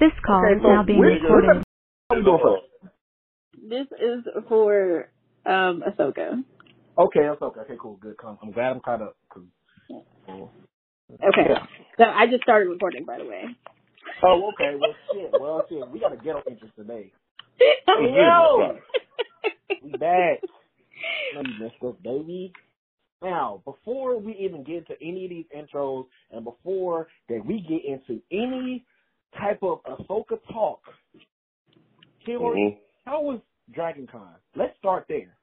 [0.00, 1.62] This call Okay, is so now being recorded.
[2.08, 2.62] What we doing first?
[3.68, 5.10] This is for
[5.46, 6.42] um Ahsoka.
[6.98, 7.60] Okay, that's okay.
[7.60, 8.16] Okay, cool, good.
[8.18, 9.16] Come- I'm glad I'm caught up.
[10.28, 10.50] oh.
[11.12, 11.46] Okay.
[11.50, 11.66] Yeah.
[11.98, 13.44] So I just started recording by the way.
[14.22, 14.76] Oh, okay.
[14.80, 15.30] Well, shit.
[15.40, 15.88] Well, shit.
[15.90, 17.12] We got a ghetto interest today.
[17.88, 18.06] Yo!
[18.06, 18.78] Yo!
[19.82, 20.40] We back.
[21.36, 22.52] Let me mess up, baby.
[23.22, 27.84] Now, before we even get into any of these intros, and before that we get
[27.84, 28.84] into any
[29.38, 30.80] type of Ahsoka talk,
[32.20, 33.40] Hillary, how was
[33.72, 34.34] Dragon Con?
[34.56, 35.36] Let's start there.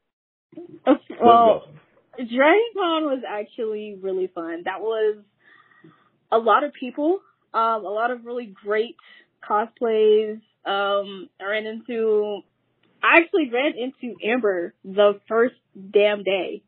[1.22, 1.64] well,
[2.16, 4.64] Dragon Con was actually really fun.
[4.66, 5.18] That was
[6.32, 7.20] a lot of people,
[7.54, 8.96] um, a lot of really great
[9.48, 10.42] cosplays.
[10.66, 12.42] Um, I ran into,
[13.04, 15.56] I actually ran into Amber the first
[15.94, 16.64] damn day.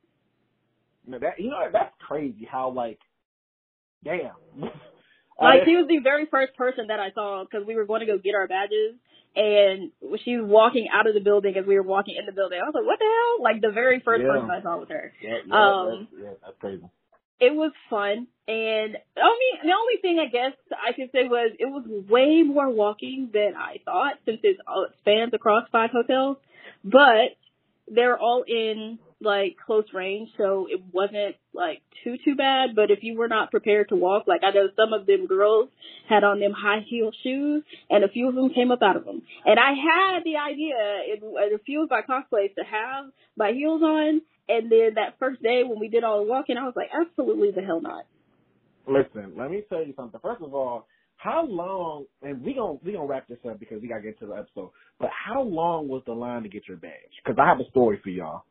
[1.05, 2.47] Now that you know that's crazy.
[2.49, 2.99] How like,
[4.03, 4.31] damn.
[5.41, 8.05] Like she was the very first person that I saw because we were going to
[8.05, 8.95] go get our badges,
[9.35, 9.91] and
[10.25, 12.59] she was walking out of the building as we were walking in the building.
[12.61, 14.27] I was like, "What the hell?" Like the very first Yeah.
[14.27, 15.13] person I saw was her.
[15.21, 16.83] yeah, yeah, um, that's, yeah, that's crazy.
[17.39, 21.55] It was fun, and I mean, the only thing I guess I could say was
[21.57, 24.57] it was way more walking than I thought since it
[24.99, 26.35] spans across five hotels,
[26.83, 27.37] but
[27.87, 32.75] they're all in like close range, so it wasn't like too too bad.
[32.75, 35.69] But if you were not prepared to walk, like I know some of them girls
[36.07, 39.05] had on them high heel shoes, and a few of them came up out of
[39.05, 39.21] them.
[39.45, 40.75] And I had the idea
[41.13, 45.19] in, in a few of my cosplays to have my heels on, and then that
[45.19, 48.05] first day when we did all the walking, I was like, absolutely the hell not.
[48.87, 50.19] Listen, let me tell you something.
[50.23, 52.05] First of all, how long?
[52.21, 54.71] And we gonna we gonna wrap this up because we gotta get to the episode.
[54.99, 56.91] But how long was the line to get your badge?
[57.23, 58.43] Because I have a story for y'all.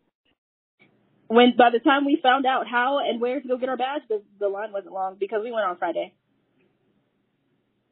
[1.28, 4.02] When by the time we found out how and where to go get our badge,
[4.08, 6.14] the, the line wasn't long because we went on Friday.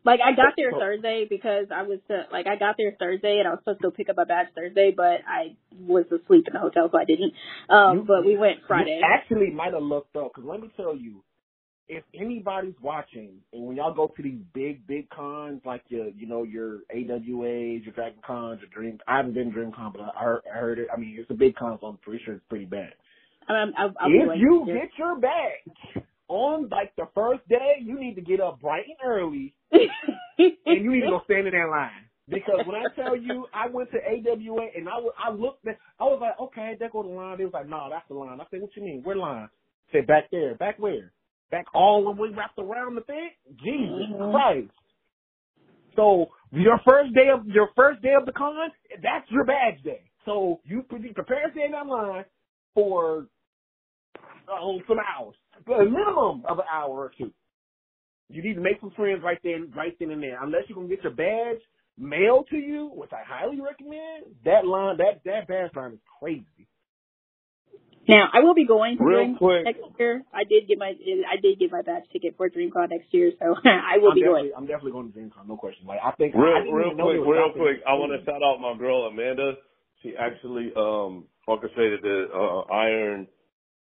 [0.04, 3.48] Like I got there Thursday because I was to, like I got there Thursday and
[3.48, 6.52] I was supposed to go pick up my badge Thursday, but I was asleep in
[6.54, 7.32] the hotel so I didn't.
[7.68, 9.00] Um, You- but we went Friday.
[9.04, 11.22] Actually might have looked up because let me tell you,
[11.88, 16.26] if anybody's watching and when y'all go to these big big cons like your you
[16.26, 18.98] know your AWAs, your Dragon Cons, your Dream.
[19.08, 20.88] I haven't been to Dream Con, but I heard, I heard it.
[20.92, 22.92] I mean, it's a big con, so I'm pretty sure it's pretty bad.
[23.48, 24.74] Um, I'll, I'll if you yeah.
[24.74, 29.10] get your badge on like the first day, you need to get up bright and
[29.10, 31.90] early and you need to go stand in that line.
[32.28, 36.04] Because when I tell you, I went to AWA and I, I looked at, I
[36.04, 37.38] was like, okay, there go the line.
[37.38, 38.40] They was like, no, that's the line.
[38.40, 39.02] I said, what you mean?
[39.04, 39.48] Where line?
[39.48, 40.54] I said, back there.
[40.56, 41.12] Back where?
[41.52, 43.30] Back all the way wrapped around the thing?
[43.62, 44.32] Jesus Mhm.
[44.32, 44.70] Christ.
[45.96, 48.70] So your first day of your first day of the con,
[49.02, 50.02] that's your badge day.
[50.26, 52.24] So you pre- prepare to stand in that line
[52.74, 53.26] for
[54.48, 55.34] uh, some hours,
[55.66, 57.32] a minimum of an hour or two.
[58.28, 60.42] You need to make some friends right then, right then and there.
[60.42, 61.62] Unless you can get your badge
[61.98, 64.24] mailed to you, which I highly recommend.
[64.44, 66.66] That line, that that badge line is crazy.
[68.08, 69.64] Now I will be going to Real quick.
[69.64, 70.22] next year.
[70.32, 73.54] I did get my I did get my badge ticket for DreamCon next year, so
[73.64, 74.52] I will I'm be going.
[74.56, 75.86] I'm definitely going to DreamCon, no question.
[75.86, 77.78] Like I think Real, didn't real even know they quick, real dropping quick.
[77.86, 79.54] I want to shout out my girl Amanda.
[80.02, 83.26] She actually um orchestrated the uh, Iron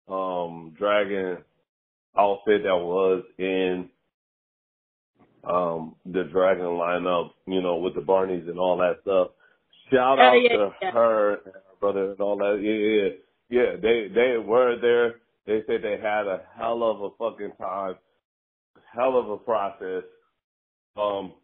[0.08, 1.38] um Dragon
[2.18, 3.90] outfit that was in
[5.48, 7.32] um the Dragon lineup.
[7.46, 9.28] You know, with the Barneys and all that stuff.
[9.92, 10.92] Shout Oh, out yeah, to yeah.
[10.92, 12.60] her and her brother and all that.
[12.62, 13.10] Yeah, yeah, yeah.
[13.50, 15.16] Yeah, They they were there.
[15.46, 17.96] They said they had a hell of a fucking time,
[18.94, 20.04] hell of a process.
[20.96, 21.34] Um,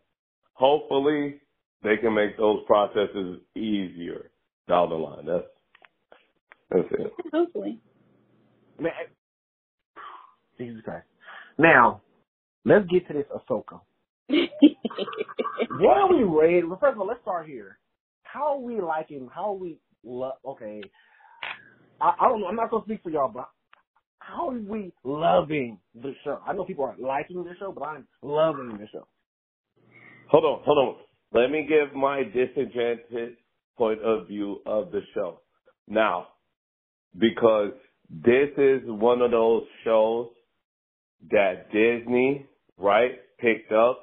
[0.54, 1.40] hopefully
[1.82, 4.30] they can make those processes easier
[4.68, 5.26] down the line.
[5.26, 5.44] That's
[6.70, 7.18] that's it.
[7.32, 7.80] Hopefully.
[8.80, 8.92] Man,
[10.58, 11.06] Jesus Christ.
[11.58, 12.00] Now,
[12.64, 13.80] let's get to this Ahsoka.
[15.78, 16.68] What are we rating?
[16.68, 17.78] Well, first of all, let's start here.
[18.22, 19.28] How are we liking?
[19.32, 19.78] How are we?
[20.04, 20.34] love?
[20.44, 20.80] okay,
[22.00, 22.46] I, I don't know.
[22.46, 23.48] I'm not gonna speak for y'all, but
[24.18, 26.40] how are we loving the show?
[26.46, 29.06] I know people aren't liking the show, but I'm loving the show.
[30.30, 30.96] Hold on, hold on.
[31.32, 33.36] Let me give my disenchanted
[33.76, 35.40] point of view of the show.
[35.88, 36.28] Now,
[37.18, 37.72] because
[38.10, 40.28] this is one of those shows
[41.30, 42.46] that Disney,
[42.76, 44.02] right, picked up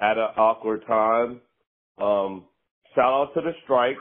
[0.00, 1.40] at an awkward time.
[2.00, 2.46] Um,
[2.94, 3.96] shout out to the strike.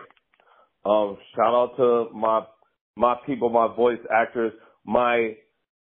[0.86, 2.46] Um, shout out to my
[2.98, 4.54] my people, my voice actors,
[4.86, 5.36] my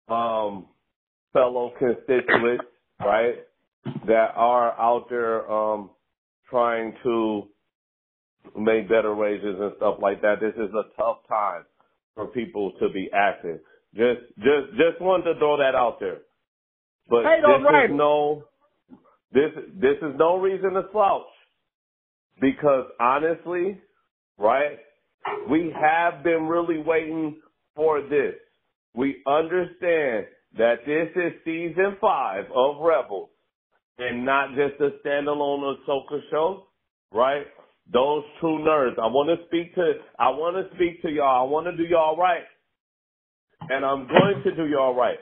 [0.08, 0.66] um
[1.32, 2.64] fellow constituents,
[3.00, 3.36] right,
[4.06, 5.90] that are out there um
[6.50, 7.44] trying to
[8.58, 10.36] make better wages and stuff like that.
[10.40, 11.64] This is a tough time
[12.14, 13.60] for people to be active.
[13.94, 16.18] Just just just wanted to throw that out there.
[17.08, 17.90] But Hey, this right.
[17.90, 18.44] is no
[19.32, 21.26] this this is no reason to slouch.
[22.40, 23.80] because honestly,
[24.38, 24.78] right,
[25.50, 27.40] we have been really waiting
[27.76, 28.34] for this.
[28.94, 30.26] We understand
[30.58, 33.30] that this is season five of Rebels
[33.98, 36.66] and not just a standalone Ahsoka show,
[37.12, 37.46] right?
[37.90, 38.98] Those true nerds.
[38.98, 41.46] I want to speak to, I want to speak to y'all.
[41.46, 42.44] I want to do y'all right.
[43.68, 45.18] And I'm going to do y'all right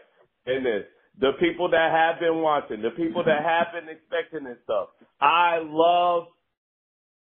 [0.47, 0.85] in this.
[1.21, 4.89] The people that have been watching, the people that have been expecting this stuff.
[5.21, 6.25] I love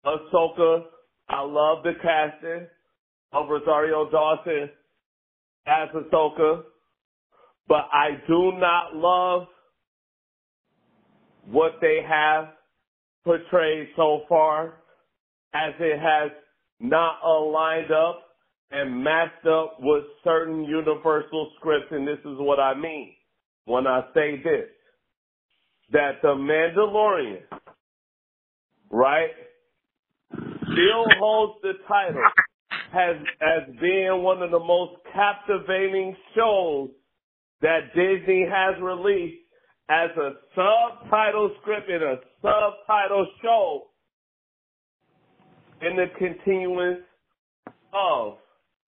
[0.04, 0.84] Ahsoka.
[1.28, 2.66] I love the casting
[3.32, 4.70] of Rosario Dawson
[5.66, 6.62] as Ahsoka.
[7.68, 9.46] But I do not love
[11.46, 12.48] what they have
[13.24, 14.74] portrayed so far
[15.54, 16.30] as it has
[16.78, 18.22] not aligned up
[18.70, 21.88] and matched up with certain universal scripts.
[21.90, 23.12] And this is what I mean
[23.64, 24.68] when I say this.
[25.92, 27.42] That the Mandalorian,
[28.90, 29.30] right,
[30.30, 32.22] still holds the title
[32.94, 36.90] as, as being one of the most captivating shows
[37.60, 39.42] that Disney has released
[39.88, 43.89] as a subtitle script in a subtitle show
[45.82, 47.04] in the continuance
[47.92, 48.36] of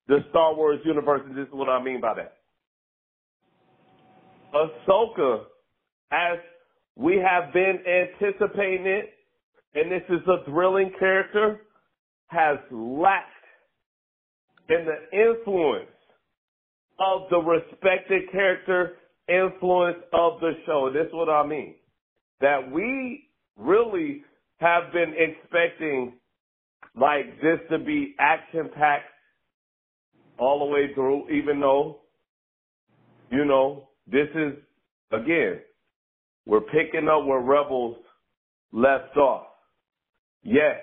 [0.08, 2.36] the Star Wars universe, and this is what I mean by that.
[4.54, 5.44] Ahsoka,
[6.10, 6.38] as
[6.96, 9.10] we have been anticipating it,
[9.74, 11.62] and this is a thrilling character,
[12.26, 13.28] has lacked
[14.68, 15.88] in the influence
[17.00, 18.96] of the respected character
[19.28, 20.90] influence of the show.
[20.92, 21.74] This is what I mean.
[22.40, 24.24] That we really
[24.58, 26.14] have been expecting
[26.94, 29.06] like this to be action packed
[30.38, 32.00] all the way through, even though,
[33.30, 34.52] you know, this is,
[35.12, 35.60] again,
[36.46, 37.96] we're picking up where Rebels
[38.72, 39.46] left off.
[40.42, 40.76] Yes,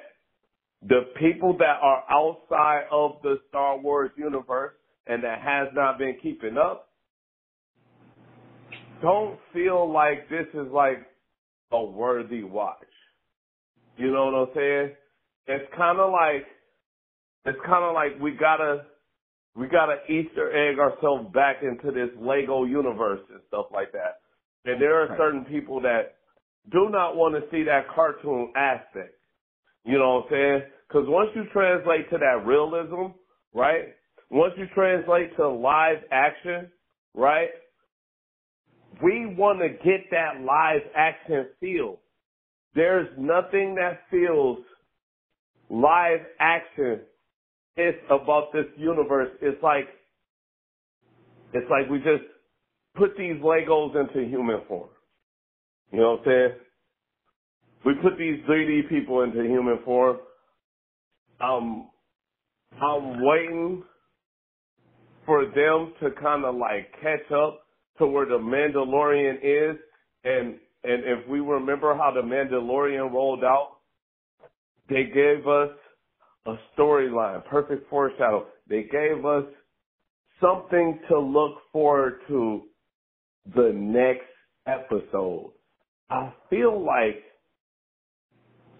[0.87, 4.73] the people that are outside of the Star Wars universe
[5.05, 6.89] and that has not been keeping up
[9.01, 11.05] don't feel like this is like
[11.71, 12.77] a worthy watch.
[13.97, 14.91] You know what I'm saying?
[15.49, 16.45] It's kind of like,
[17.45, 18.85] it's kind of like we gotta,
[19.55, 24.21] we gotta Easter egg ourselves back into this Lego universe and stuff like that.
[24.65, 26.17] And there are certain people that
[26.71, 29.15] do not want to see that cartoon aspect.
[29.85, 30.61] You know what I'm saying?
[30.87, 33.13] Because once you translate to that realism,
[33.51, 33.95] right?
[34.29, 36.69] Once you translate to live action,
[37.15, 37.49] right?
[39.01, 42.01] We want to get that live action feel.
[42.75, 44.59] There's nothing that feels
[45.69, 47.01] live action
[47.79, 49.29] it's about this universe.
[49.41, 49.87] It's like
[51.53, 52.27] it's like we just
[52.95, 54.89] put these Legos into human form.
[55.91, 56.51] You know what I'm saying?
[57.85, 60.17] We put these 3D people into human form.
[61.39, 61.89] Um,
[62.81, 63.83] I'm waiting
[65.25, 67.61] for them to kind of like catch up
[67.99, 69.79] to where the Mandalorian is.
[70.25, 73.78] And, and if we remember how the Mandalorian rolled out,
[74.89, 75.69] they gave us
[76.45, 78.47] a storyline, perfect foreshadow.
[78.67, 79.45] They gave us
[80.41, 82.63] something to look forward to
[83.55, 84.25] the next
[84.67, 85.51] episode.
[86.09, 87.23] I feel like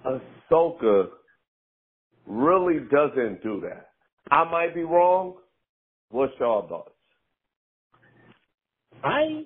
[0.05, 1.09] Ahsoka
[2.25, 3.89] really doesn't do that.
[4.31, 5.35] I might be wrong.
[6.09, 6.91] What's your thoughts?
[9.03, 9.45] I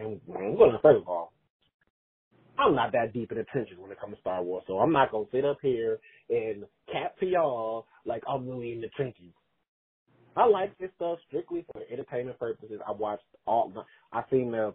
[0.00, 1.32] am gonna first of all,
[2.58, 5.12] I'm not that deep in attention when it comes to Star Wars, so I'm not
[5.12, 6.00] gonna sit up here
[6.30, 9.32] and cap to y'all like I'm really in the trenches.
[10.36, 12.80] I like this stuff strictly for entertainment purposes.
[12.86, 13.72] I watched all.
[14.12, 14.74] I seen the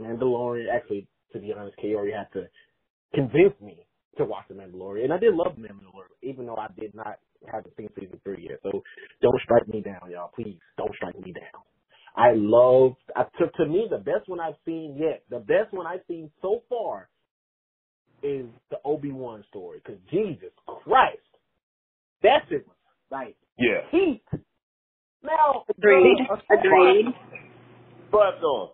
[0.00, 0.66] Mandalorian.
[0.74, 2.48] Actually, to be honest, Kaori had to
[3.14, 3.86] convince me
[4.18, 7.18] to watch the Mandalorian, and I did love Mandalorian, even though I did not
[7.52, 8.60] have seen season three yet.
[8.62, 8.82] So
[9.22, 10.32] don't strike me down, y'all.
[10.34, 11.75] Please don't strike me down.
[12.16, 15.86] I love, uh, to, to me, the best one I've seen yet, the best one
[15.86, 17.08] I've seen so far
[18.22, 19.80] is the Obi-Wan story.
[19.86, 21.18] Cause Jesus Christ,
[22.22, 22.76] that shit was
[23.10, 23.82] like yeah.
[23.90, 24.22] heat.
[25.22, 27.06] Now, agreed, uh, agreed.
[28.10, 28.70] But on.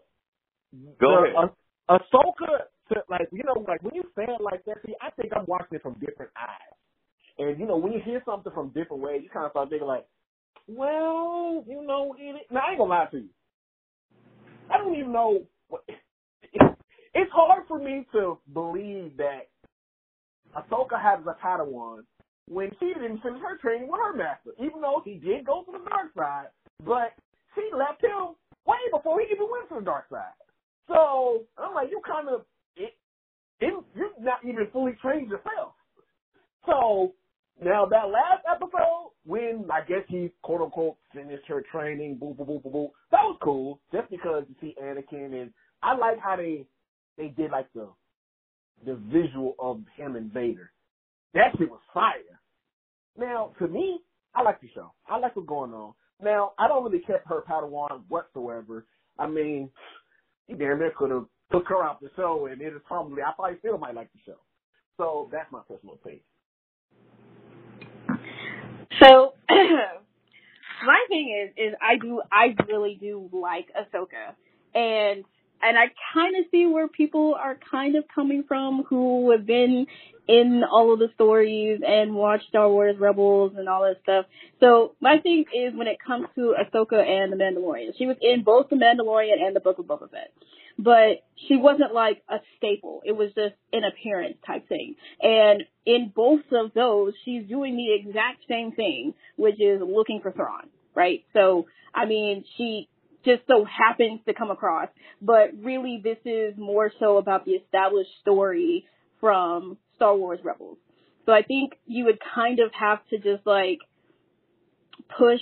[1.00, 1.50] Go the, ahead.
[1.88, 5.10] Uh, Ahsoka, to, like you know, like when you say it like that, see, I
[5.10, 6.76] think I'm watching it from different eyes.
[7.38, 9.88] And you know, when you hear something from different ways, you kind of start thinking
[9.88, 10.06] like,
[10.68, 13.28] well, you know, it, now I ain't gonna lie to you.
[14.70, 15.42] I don't even know.
[15.68, 15.84] What,
[17.14, 19.50] it's hard for me to believe that
[20.56, 22.04] Ahsoka has a Padawan
[22.48, 25.72] when she didn't finish her training with her master, even though he did go to
[25.72, 26.48] the dark side,
[26.84, 27.12] but
[27.54, 28.34] she left him
[28.66, 30.34] way before he even went to the dark side.
[30.88, 32.42] So I'm like, you kind of,
[32.76, 32.94] it,
[33.60, 35.74] it, you're not even fully trained yourself.
[36.66, 37.14] So
[37.60, 42.44] now that last episode, when I guess he quote unquote finished her training, boo boo
[42.44, 43.80] boo boo boo, that was cool.
[43.92, 46.64] Just because you see Anakin and I like how they
[47.16, 47.88] they did like the
[48.84, 50.70] the visual of him and Vader.
[51.34, 52.40] That shit was fire.
[53.16, 54.00] Now, to me,
[54.34, 54.92] I like the show.
[55.08, 55.92] I like what's going on.
[56.22, 58.86] Now, I don't really care her Padawan whatsoever.
[59.18, 59.70] I mean,
[60.46, 63.32] he damn near could have took her out the show, and it is probably I
[63.36, 64.38] probably still might like the show.
[64.96, 66.22] So that's my personal opinion.
[69.02, 74.34] So my thing is, is I do, I really do like Ahsoka,
[74.74, 75.24] and
[75.64, 79.86] and I kind of see where people are kind of coming from who have been
[80.28, 84.26] in all of the stories and watched Star Wars Rebels and all that stuff.
[84.60, 88.42] So my thing is when it comes to Ahsoka and the Mandalorian, she was in
[88.42, 90.32] both the Mandalorian and the Book of Boba Fett
[90.78, 93.02] but she wasn't like a staple.
[93.04, 94.96] It was just an appearance type thing.
[95.20, 100.32] And in both of those, she's doing the exact same thing, which is looking for
[100.32, 101.24] Thrawn, right?
[101.32, 102.88] So, I mean, she
[103.24, 104.88] just so happens to come across,
[105.20, 108.86] but really this is more so about the established story
[109.20, 110.78] from Star Wars Rebels.
[111.26, 113.78] So I think you would kind of have to just like
[115.16, 115.40] push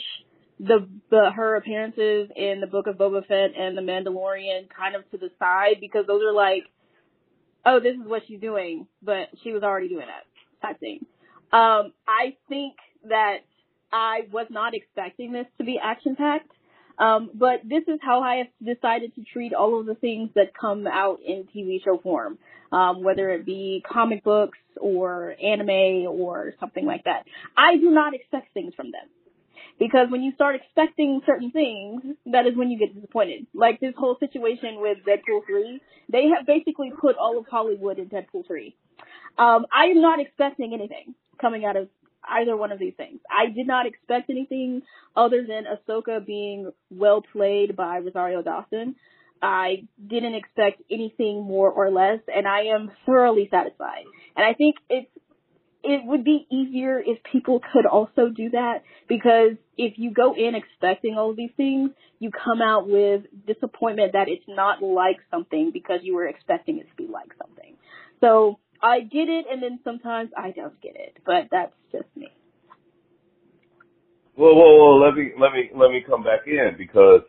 [0.62, 5.10] the the her appearances in the Book of Boba Fett and the Mandalorian kind of
[5.10, 6.64] to the side because those are like,
[7.64, 11.06] oh, this is what she's doing, but she was already doing that type thing.
[11.52, 12.74] Um, I think
[13.08, 13.38] that
[13.92, 16.50] I was not expecting this to be action packed.
[16.98, 20.52] Um, but this is how I have decided to treat all of the things that
[20.52, 22.36] come out in TV show form,
[22.72, 27.24] um, whether it be comic books or anime or something like that.
[27.56, 29.08] I do not expect things from them.
[29.78, 33.46] Because when you start expecting certain things, that is when you get disappointed.
[33.54, 35.80] Like this whole situation with Deadpool 3,
[36.12, 38.74] they have basically put all of Hollywood in Deadpool 3.
[39.38, 41.88] Um, I am not expecting anything coming out of
[42.28, 43.20] either one of these things.
[43.30, 44.82] I did not expect anything
[45.16, 48.96] other than Ahsoka being well played by Rosario Dawson.
[49.42, 54.04] I didn't expect anything more or less, and I am thoroughly satisfied.
[54.36, 55.10] And I think it's
[55.82, 60.54] it would be easier if people could also do that because if you go in
[60.54, 65.70] expecting all of these things, you come out with disappointment that it's not like something
[65.72, 67.76] because you were expecting it to be like something.
[68.20, 72.28] So I get it and then sometimes I don't get it, but that's just me.
[74.36, 77.22] Well, well, well, let me, let me, let me come back in because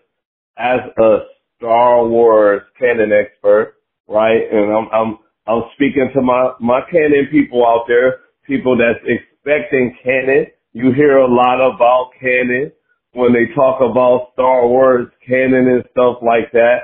[0.57, 1.19] as a
[1.57, 3.75] Star Wars canon expert,
[4.07, 5.17] right, and I'm, I'm,
[5.47, 10.47] I'm speaking to my, my canon people out there people that's expecting canon.
[10.73, 12.71] You hear a lot about canon
[13.13, 16.77] when they talk about Star Wars canon and stuff like that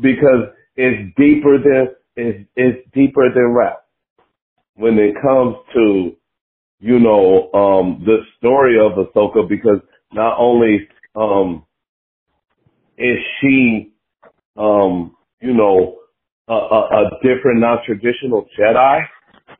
[0.00, 3.84] because it's deeper than it's, it's deeper than rap
[4.74, 6.16] when it comes to
[6.80, 9.80] you know um the story of Ahsoka because
[10.12, 11.64] not only um
[12.96, 13.92] is she
[14.56, 15.96] um you know
[16.48, 19.00] a, a, a different non-traditional Jedi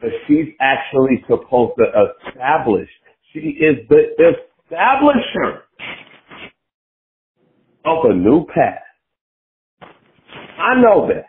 [0.01, 1.85] but she's actually supposed to
[2.29, 2.89] establish.
[3.33, 4.35] She is the
[4.71, 5.61] establisher
[7.85, 8.81] of a new path.
[10.59, 11.27] I know that.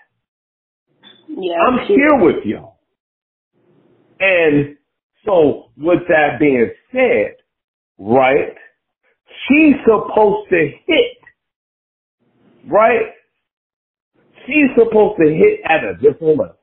[1.30, 2.80] Yeah, I'm here with y'all.
[4.20, 4.78] And
[5.26, 7.36] so with that being said,
[8.00, 8.56] right,
[9.48, 11.18] she's supposed to hit,
[12.72, 13.14] right?
[14.46, 16.57] She's supposed to hit at a different level.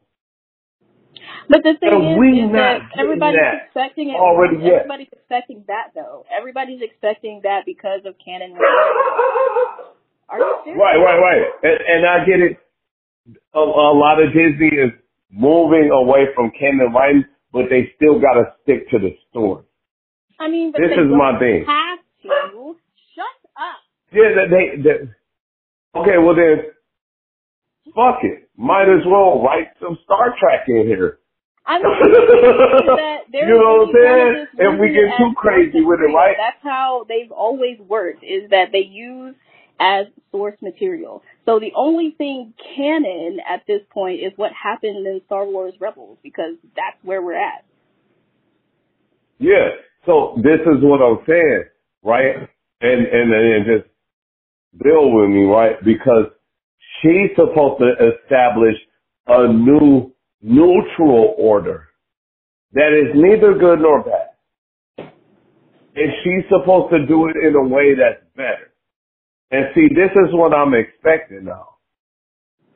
[1.49, 4.17] But the thing is, we is that everybody's that expecting it.
[4.17, 4.89] already yet.
[4.89, 6.25] Everybody's expecting that though.
[6.33, 8.57] Everybody's expecting that because of canon.
[10.29, 10.81] Are you serious?
[10.81, 11.43] Right, right, right.
[11.63, 12.57] And, and I get it.
[13.55, 14.91] A, a lot of Disney is
[15.31, 19.65] moving away from canon writing, but they still got to stick to the story.
[20.41, 21.65] I mean, but This they is my thing.
[21.67, 22.77] have to.
[23.15, 23.81] Shut up.
[24.13, 24.97] Yeah, they, they, they
[26.01, 26.19] okay.
[26.19, 26.73] Well then,
[27.95, 28.49] fuck it.
[28.57, 31.19] Might as well write some Star Trek in here.
[31.67, 34.47] I mean, the thing is that You know what I'm saying?
[34.59, 36.37] If we get too crazy with it, right?
[36.37, 38.23] That's how they've always worked.
[38.23, 39.35] Is that they use
[39.81, 41.23] as source material.
[41.47, 46.19] So the only thing canon at this point is what happened in Star Wars Rebels
[46.23, 47.65] because that's where we're at.
[49.39, 49.71] Yeah.
[50.07, 51.65] So this is what I'm saying,
[52.03, 52.49] right?
[52.81, 53.89] And and and just
[54.83, 55.83] deal with me, right?
[55.85, 56.27] Because
[57.01, 58.77] she's supposed to establish
[59.27, 60.14] a new
[60.45, 61.89] neutral order
[62.75, 64.35] that is neither good nor bad.
[65.97, 68.75] And she's supposed to do it in a way that's better.
[69.53, 71.69] And see, this is what I'm expecting now.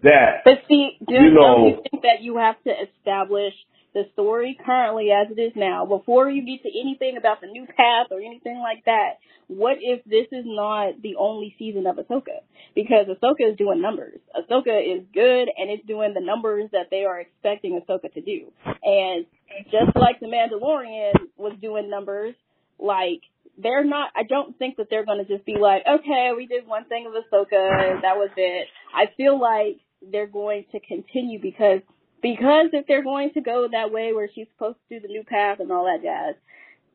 [0.05, 3.55] That But see, do, You don't you think that you have to establish
[3.99, 7.67] the story currently as it is now, before you get to anything about the new
[7.67, 12.47] path or anything like that, what if this is not the only season of Ahsoka?
[12.75, 14.21] Because Ahsoka is doing numbers.
[14.37, 18.53] Ahsoka is good and it's doing the numbers that they are expecting Ahsoka to do.
[18.85, 19.27] And
[19.65, 22.35] just like the Mandalorian was doing numbers,
[22.79, 23.23] like
[23.61, 26.85] they're not I don't think that they're gonna just be like, Okay, we did one
[26.85, 28.69] thing of Ahsoka, that was it.
[28.95, 29.81] I feel like
[30.13, 31.81] they're going to continue because
[32.23, 35.25] because if they're going to go that way where she's supposed to do the new
[35.25, 36.35] path and all that jazz,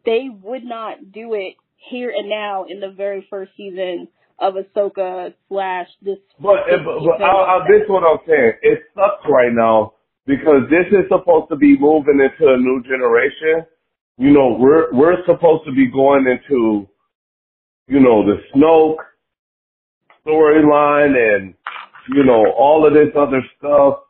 [0.06, 1.56] they would not do it
[1.90, 4.08] here and now in the very first season
[4.40, 6.18] of Ahsoka slash this.
[6.40, 8.54] But, but, but I, I, this is what I'm saying.
[8.62, 9.94] It sucks right now
[10.26, 13.66] because this is supposed to be moving into a new generation.
[14.18, 16.88] You know, we're we're supposed to be going into,
[17.88, 18.98] you know, the Snoke
[20.26, 21.54] storyline and
[22.14, 24.03] you know all of this other stuff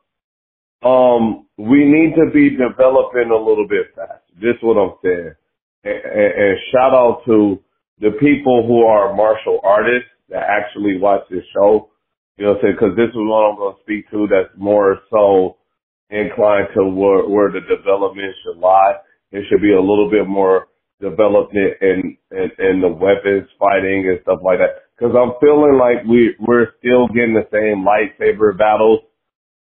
[0.86, 4.22] um, we need to be developing a little bit faster.
[4.36, 5.34] This is what I'm saying.
[5.84, 7.60] And, and, and shout out to
[8.00, 11.90] the people who are martial artists that actually watch this show.
[12.38, 12.78] You know what I'm saying?
[12.80, 15.58] Cause this is what I'm going to speak to that's more so
[16.10, 18.96] inclined to where, where the development should lie.
[19.32, 20.68] It should be a little bit more
[21.00, 24.90] development in, in, in the weapons fighting and stuff like that.
[25.00, 29.02] Cause I'm feeling like we, we're still getting the same lightsaber battles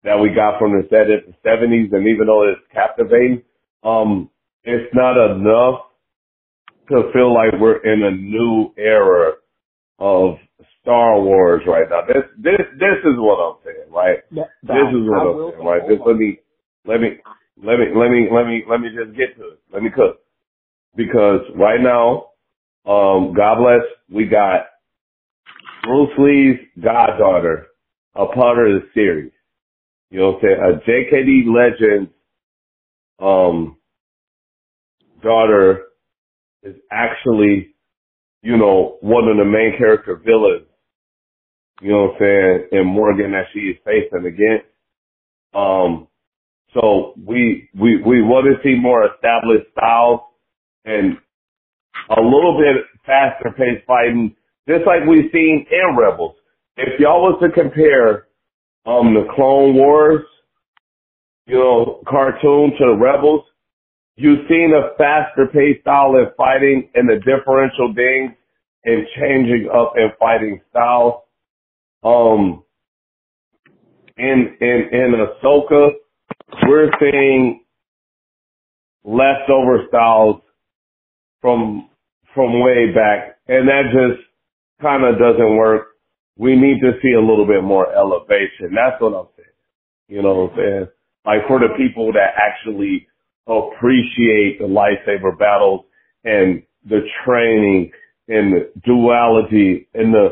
[0.06, 3.42] that we got from the set the 70s, and even though it's captivating,
[3.84, 4.30] um,
[4.64, 5.82] it's not enough
[6.90, 9.34] to feel like we're in a new era
[10.00, 10.36] of
[10.82, 12.02] Star Wars right now.
[12.08, 14.20] This this this is what I'm saying, right?
[14.32, 15.82] That, this is what I I'm saying, right?
[15.90, 16.40] Just let me
[16.86, 17.10] let me
[17.64, 19.60] let me let me let me let me just get to it.
[19.74, 20.22] Let me cook.
[20.96, 22.30] Because right now,
[22.86, 24.68] um, God bless, we got
[25.84, 27.68] Bruce Lee's goddaughter,
[28.16, 29.32] a part of the series.
[30.10, 31.12] You know what I'm saying?
[31.16, 32.10] A JKD legend
[33.20, 33.78] um
[35.24, 35.84] daughter
[36.64, 37.75] is actually,
[38.42, 40.68] you know, one of the main character villains.
[41.82, 42.68] You know what I'm saying?
[42.72, 44.66] In Morgan that she is facing against.
[45.53, 46.08] Um
[46.74, 50.22] so we we we want to see more established styles
[50.86, 51.18] and
[52.10, 54.36] a little bit faster paced fighting,
[54.68, 56.36] just like we've seen in Rebels.
[56.77, 58.27] If y'all was to compare
[58.86, 60.22] um, the Clone Wars,
[61.48, 63.44] you know, cartoon to the Rebels,
[64.16, 68.32] you've seen a faster paced style in fighting and the differential things
[68.86, 71.22] and changing up in fighting styles.
[72.04, 72.64] Um,
[74.18, 75.90] in, in, in Ahsoka,
[76.68, 77.66] we're seeing
[79.04, 80.42] leftover styles
[81.42, 81.90] from,
[82.34, 84.22] from way back and that just
[84.82, 85.88] kind of doesn't work
[86.38, 88.76] we need to see a little bit more elevation.
[88.76, 89.48] That's what I'm saying.
[90.08, 90.88] You know what I'm saying?
[91.26, 93.08] Like for the people that actually
[93.48, 95.86] appreciate the lightsaber battles
[96.24, 97.92] and the training
[98.28, 100.30] and the duality and the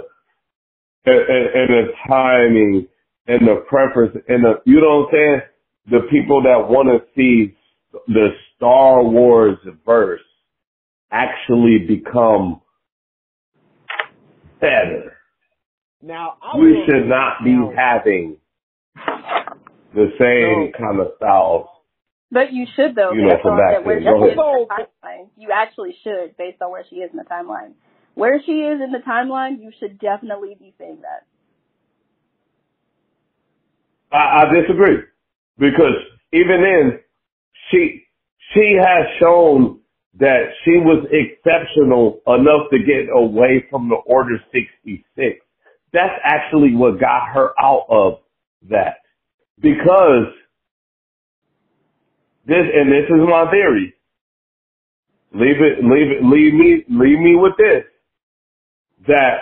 [1.06, 2.88] and, and the timing
[3.28, 5.42] and the preference and the you know what I'm saying?
[5.92, 7.56] The people that want to see
[8.08, 10.22] the Star Wars verse
[11.12, 12.62] actually become
[14.60, 15.13] better
[16.04, 18.38] now, I we should not be having
[19.96, 21.68] the same kind of styles.
[22.30, 24.04] But you should though, you know, from back where then.
[24.04, 24.38] Go ahead.
[24.68, 25.30] Timeline.
[25.38, 27.74] You actually should, based on where she is in the timeline.
[28.16, 31.26] Where she is in the timeline, you should definitely be saying that.
[34.12, 35.04] I, I disagree
[35.58, 35.96] because
[36.34, 37.00] even then,
[37.72, 38.04] she
[38.54, 39.80] she has shown
[40.20, 45.40] that she was exceptional enough to get away from the Order 66
[45.94, 48.14] that's actually what got her out of
[48.70, 48.98] that.
[49.62, 50.34] Because
[52.46, 53.94] this, and this is my theory.
[55.34, 57.84] Leave it, leave it, leave me, leave me with this.
[59.08, 59.38] That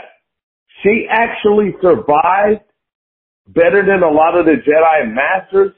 [0.84, 2.64] she actually survived
[3.48, 5.74] better than a lot of the Jedi Masters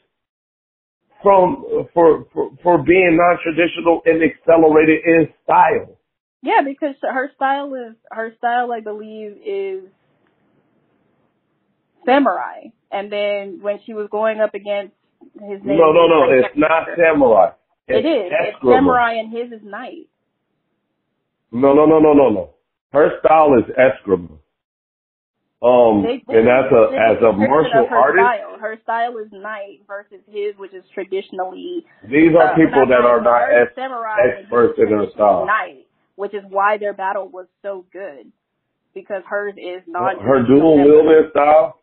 [1.21, 5.97] from for for, for being non-traditional and accelerated in style.
[6.41, 9.85] Yeah, because her style is her style, I believe, is
[12.05, 12.69] samurai.
[12.91, 14.93] And then when she was going up against
[15.33, 15.77] his name.
[15.77, 16.29] No, no, no.
[16.29, 17.51] It's not samurai.
[17.87, 18.31] It's it is.
[18.31, 20.09] It's samurai and his is knight.
[21.51, 22.49] No, no, no, no, no, no.
[22.91, 24.39] Her style is escrima.
[25.63, 28.59] Um, they, they, and as a as a martial her artist, style.
[28.59, 31.85] her style is knight versus his, which is traditionally.
[32.03, 35.45] These are uh, people that are not as experts in their style.
[35.45, 38.29] Knight, which is why their battle was so good,
[38.93, 40.21] because hers is not.
[40.21, 41.79] Her dual wielding style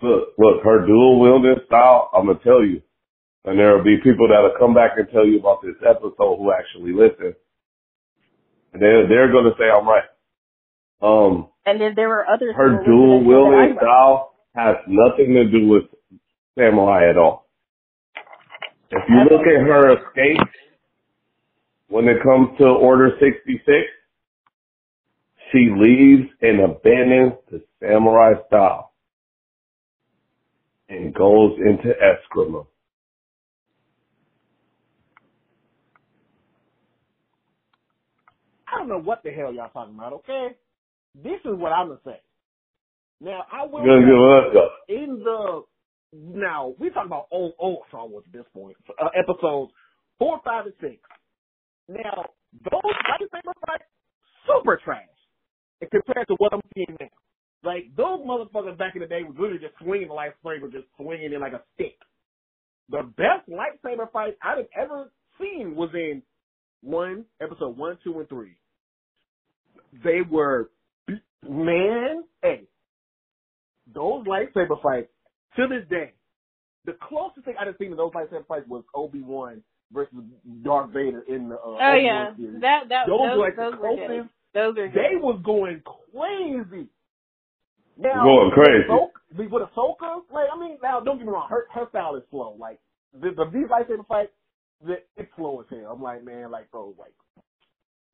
[0.00, 2.82] Look, look, her dual wielding style, I'm gonna tell you,
[3.44, 6.52] And there will be people that'll come back and tell you about this episode who
[6.52, 7.34] actually listen.
[8.72, 10.04] And they're, they're going to say I'm right.
[11.00, 12.54] Um, And then there were others.
[12.56, 15.84] her dual wielding style has nothing to do with
[16.56, 17.48] samurai at all.
[18.90, 20.50] If you look at her escapes,
[21.88, 23.64] when it comes to Order 66,
[25.52, 28.87] she leaves and abandons the samurai style
[30.88, 32.66] and goes into Eskrima.
[38.68, 40.48] I don't know what the hell y'all talking about, okay?
[41.14, 42.20] This is what I'm gonna say.
[43.20, 44.68] Now I will say, give us go.
[44.88, 45.62] in the
[46.12, 48.76] now we talk about old old Star Wars at this point.
[49.02, 49.72] Uh, episodes
[50.18, 50.96] four, five, and six.
[51.88, 52.26] Now
[52.64, 53.84] those lightsaber fights
[54.46, 55.02] super trash
[55.90, 57.08] compared to what I'm seeing now.
[57.68, 61.34] Like those motherfuckers back in the day was literally just swinging the lightsaber, just swinging
[61.34, 61.98] it like a stick.
[62.88, 66.22] The best lightsaber fight I've ever seen was in
[66.80, 68.56] one episode one, two, and three.
[70.02, 70.70] They were
[71.46, 72.62] man, hey,
[73.94, 75.10] those lightsaber fights
[75.56, 76.14] to this day,
[76.86, 80.14] the closest thing I've seen to those lightsaber fights was Obi Wan versus
[80.64, 82.60] Darth Vader in the uh, Oh Obi-Wan yeah, series.
[82.62, 84.28] that that Those those were like those the were good.
[84.54, 84.94] Those are good.
[84.94, 86.88] They was going crazy.
[87.98, 88.86] Now, Going crazy.
[88.88, 92.22] Ahsoka, with Ahsoka, like I mean, now don't get me wrong, her her style is
[92.30, 92.56] slow.
[92.58, 92.78] Like
[93.12, 94.30] the, the these lightsaber fights,
[94.86, 95.92] the, it's slow as hell.
[95.94, 97.12] I'm like, man, like bro, like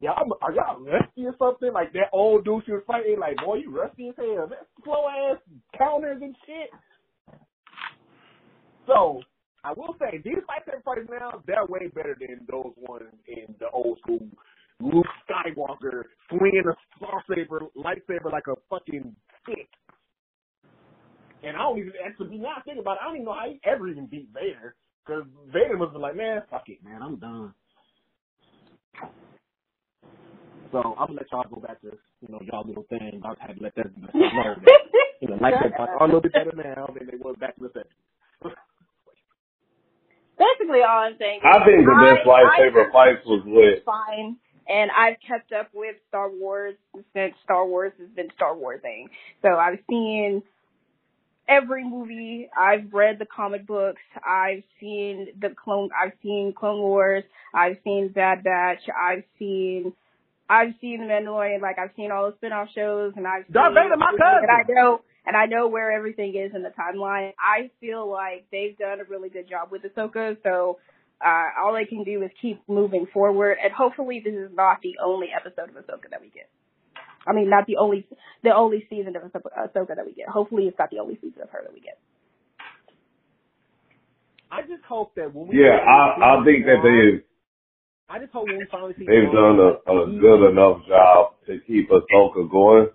[0.00, 1.72] y'all are y'all rusty or something?
[1.72, 4.48] Like that old dude she was fighting, like boy, you rusty as hell.
[4.48, 5.38] That slow ass
[5.76, 6.70] counters and shit.
[8.86, 9.20] So
[9.64, 13.68] I will say these lightsaber fights now, they're way better than those ones in the
[13.70, 14.26] old school.
[14.80, 19.68] Luke Skywalker swinging a lightsaber, lightsaber like a fucking stick.
[21.42, 23.00] And I don't even actually be now think about it.
[23.02, 26.02] I don't even know how he ever even beat Vader because Vader must have been
[26.02, 27.54] like, man, fuck it, man, I'm done.
[30.72, 33.22] So I'm gonna let y'all go back to you know y'all little thing.
[33.24, 34.58] I had to let that know that
[35.20, 37.64] you know lightsaber fights are a little bit better now than they were back in
[37.64, 38.50] the 70s.
[40.36, 41.38] Basically, all I'm saying.
[41.38, 44.36] Is I think the best I- lightsaber I- fights was with fine.
[44.68, 46.74] And I've kept up with Star Wars
[47.14, 49.08] since Star Wars has been Star Warsing.
[49.42, 50.42] So I've seen
[51.48, 52.48] every movie.
[52.58, 54.00] I've read the comic books.
[54.26, 55.90] I've seen the clone.
[55.98, 57.24] I've seen Clone Wars.
[57.52, 58.80] I've seen Bad Batch.
[58.88, 59.92] I've seen.
[60.48, 61.60] I've seen The Mandalorian.
[61.60, 64.48] Like I've seen all the spin-off shows, and I've Darth seen, Vader, my cousin.
[64.48, 64.50] and.
[64.50, 67.32] I know, and I know where everything is in the timeline.
[67.38, 70.36] I feel like they've done a really good job with Ahsoka.
[70.42, 70.78] So
[71.24, 74.94] uh, all they can do is keep moving forward, and hopefully this is not the
[75.02, 76.48] only episode of Ahsoka that we get.
[77.26, 78.06] I mean, not the only
[78.42, 80.28] the only season of Ahsoka Ahsoka that we get.
[80.28, 81.98] Hopefully, it's not the only season of her that we get.
[84.50, 85.80] I just hope that when we yeah.
[85.80, 87.24] I I think that they
[88.12, 91.34] I just hope when we finally see they've Thrawn, done a, a good enough job
[91.46, 92.88] to keep Ahsoka going.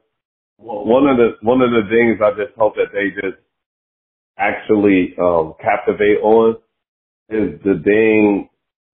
[0.59, 3.41] Well, one of the one of the things I just hope that they just
[4.37, 6.57] actually um, captivate on
[7.29, 8.49] is the thing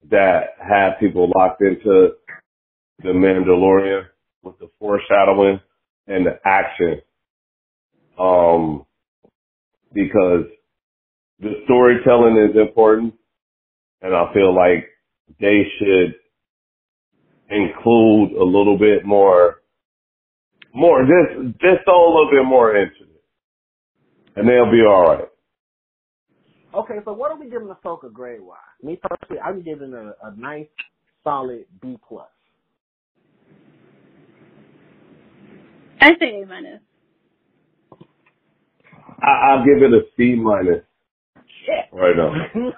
[0.09, 2.11] that had people locked into
[3.01, 4.05] the Mandalorian
[4.43, 5.59] with the foreshadowing
[6.07, 7.01] and the action.
[8.19, 8.85] Um,
[9.93, 10.45] because
[11.39, 13.13] the storytelling is important,
[14.01, 14.87] and I feel like
[15.39, 16.15] they should
[17.49, 19.61] include a little bit more,
[20.73, 23.23] more just just a little bit more into it,
[24.35, 25.25] and they'll be all right.
[26.75, 28.57] Okay, so what are we giving Ahsoka grade wise?
[28.83, 30.67] Me personally, I'm giving a, a nice,
[31.23, 32.27] solid B plus.
[36.01, 36.81] I say A minus.
[39.21, 40.83] I, I'll give it a C minus
[41.65, 41.85] Shit.
[41.91, 42.33] right now.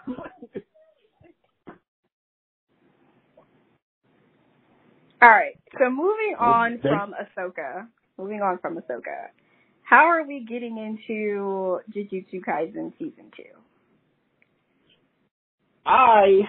[5.21, 5.57] All right.
[5.79, 9.29] So moving on Thank- from Ahsoka, moving on from Ahsoka,
[9.83, 13.66] how are we getting into Jujutsu Kaisen season two?
[15.87, 16.41] I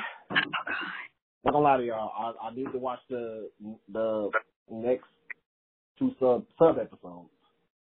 [1.45, 2.35] not gonna lie to y'all.
[2.43, 3.51] I, I need to watch the
[3.93, 4.31] the
[4.71, 5.07] next
[5.99, 7.31] two sub sub episodes.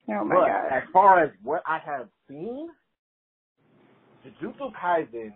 [0.10, 0.71] Oh my but god.
[0.71, 2.69] as far as what I have seen,
[4.25, 5.34] Jujutsu Kaisen.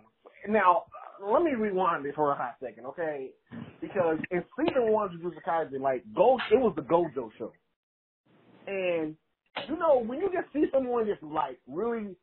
[0.48, 0.84] Now,
[1.24, 3.30] let me rewind this for a hot second, okay?
[3.80, 7.52] Because in season one of Jujutsu Kaisen, like Go, it was the Gojo show,
[8.66, 9.16] and
[9.68, 12.16] you know when you just see someone just like really,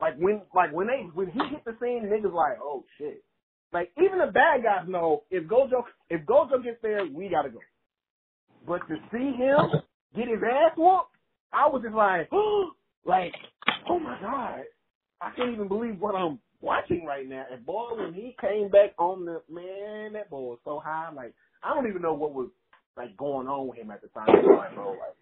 [0.00, 3.24] like when like when they when he hit the scene, niggas like, oh shit.
[3.72, 7.58] Like even the bad guys know if Gojo if Gojo gets there, we gotta go.
[8.66, 9.80] But to see him
[10.14, 11.10] get his ass whooped,
[11.52, 12.30] I was just like,
[13.04, 13.32] like,
[13.88, 14.60] oh my god,
[15.20, 18.92] I can't even believe what I'm watching right now, and boy, when he came back
[18.98, 21.10] on the man, that boy was so high.
[21.14, 22.50] Like I don't even know what was
[22.96, 24.28] like going on with him at the time.
[24.28, 25.16] Like, bro, like,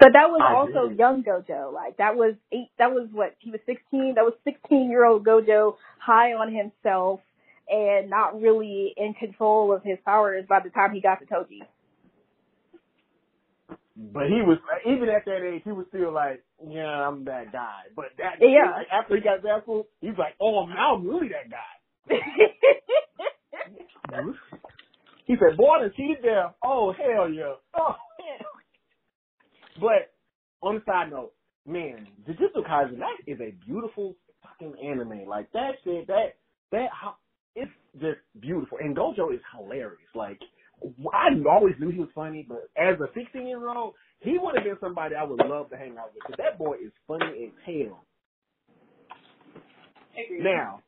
[0.00, 0.98] But that was I also did.
[0.98, 1.72] young Gojo.
[1.72, 2.70] Like that was eight.
[2.78, 4.14] That was what he was sixteen.
[4.16, 7.20] That was sixteen year old Gojo, high on himself
[7.68, 11.60] and not really in control of his powers by the time he got to Toji.
[13.96, 17.82] but he was even at that age, he was still like, yeah, I'm that guy.
[17.94, 18.72] But that Yeah.
[18.76, 22.16] like, after he got fool, he's like, oh, now I'm really that guy.
[25.26, 26.54] He said, boy, I cheated there.
[26.62, 27.54] Oh, hell yeah.
[27.74, 28.50] Oh, hell.
[29.80, 30.12] But
[30.62, 31.32] on the side note,
[31.66, 35.26] man, Jujutsu Kaisen, that is a beautiful fucking anime.
[35.26, 36.36] Like, that shit, that,
[36.72, 37.16] that, how,
[37.54, 38.78] it's just beautiful.
[38.80, 39.98] And Gojo is hilarious.
[40.14, 40.40] Like,
[41.12, 44.64] I always knew he was funny, but as a 16 year old, he would have
[44.64, 46.22] been somebody I would love to hang out with.
[46.26, 48.04] Because that boy is funny as hell.
[50.40, 50.80] Now,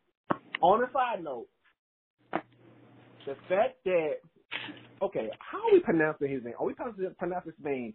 [0.60, 1.46] on a side note,
[3.26, 4.14] the fact that
[5.02, 6.54] okay, how are we pronouncing his name?
[6.58, 7.94] Are we pronouncing pronounce his name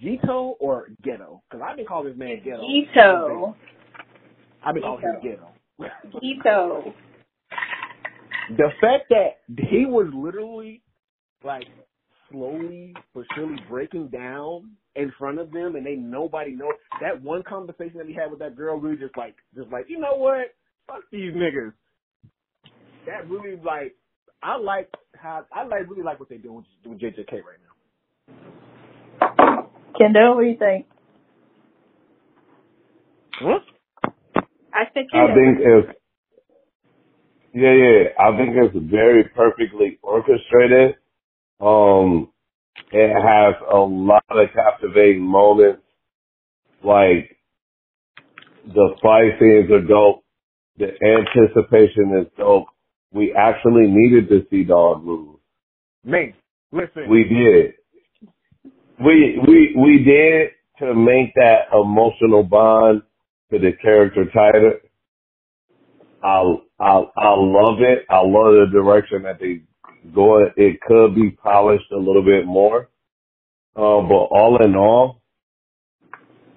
[0.00, 1.42] Gito or Ghetto?
[1.48, 2.62] Because I've been calling his man Ghetto.
[2.62, 3.56] Ito.
[4.64, 5.48] I've been calling him Ghetto.
[6.22, 6.94] Ito.
[8.50, 10.82] The fact that he was literally
[11.44, 11.66] like
[12.30, 17.42] slowly but surely breaking down in front of them and they nobody knows that one
[17.42, 20.54] conversation that he had with that girl really just like just like, you know what?
[20.86, 21.72] Fuck these niggas.
[23.06, 23.94] That really like
[24.42, 27.68] I like how I like really like what they're doing with JJK right now.
[29.98, 30.86] Kendall, what do you think?
[33.40, 33.62] What?
[34.74, 35.98] I said I think it's
[37.54, 38.02] yeah, yeah.
[38.18, 40.96] I think it's very perfectly orchestrated.
[41.60, 42.30] Um,
[42.92, 45.82] it has a lot of captivating moments.
[46.84, 47.36] Like
[48.66, 50.24] the fight scenes are dope.
[50.78, 52.66] The anticipation is dope.
[53.12, 55.36] We actually needed to see Dog move.
[56.04, 56.34] Man,
[56.72, 57.08] listen.
[57.08, 57.74] We did.
[59.04, 63.02] We we we did to make that emotional bond
[63.52, 64.80] to the character tighter.
[66.22, 66.40] I
[66.82, 68.06] I I love it.
[68.10, 69.62] I love the direction that they
[70.14, 70.40] go.
[70.56, 72.90] It could be polished a little bit more,
[73.76, 75.22] uh, but all in all,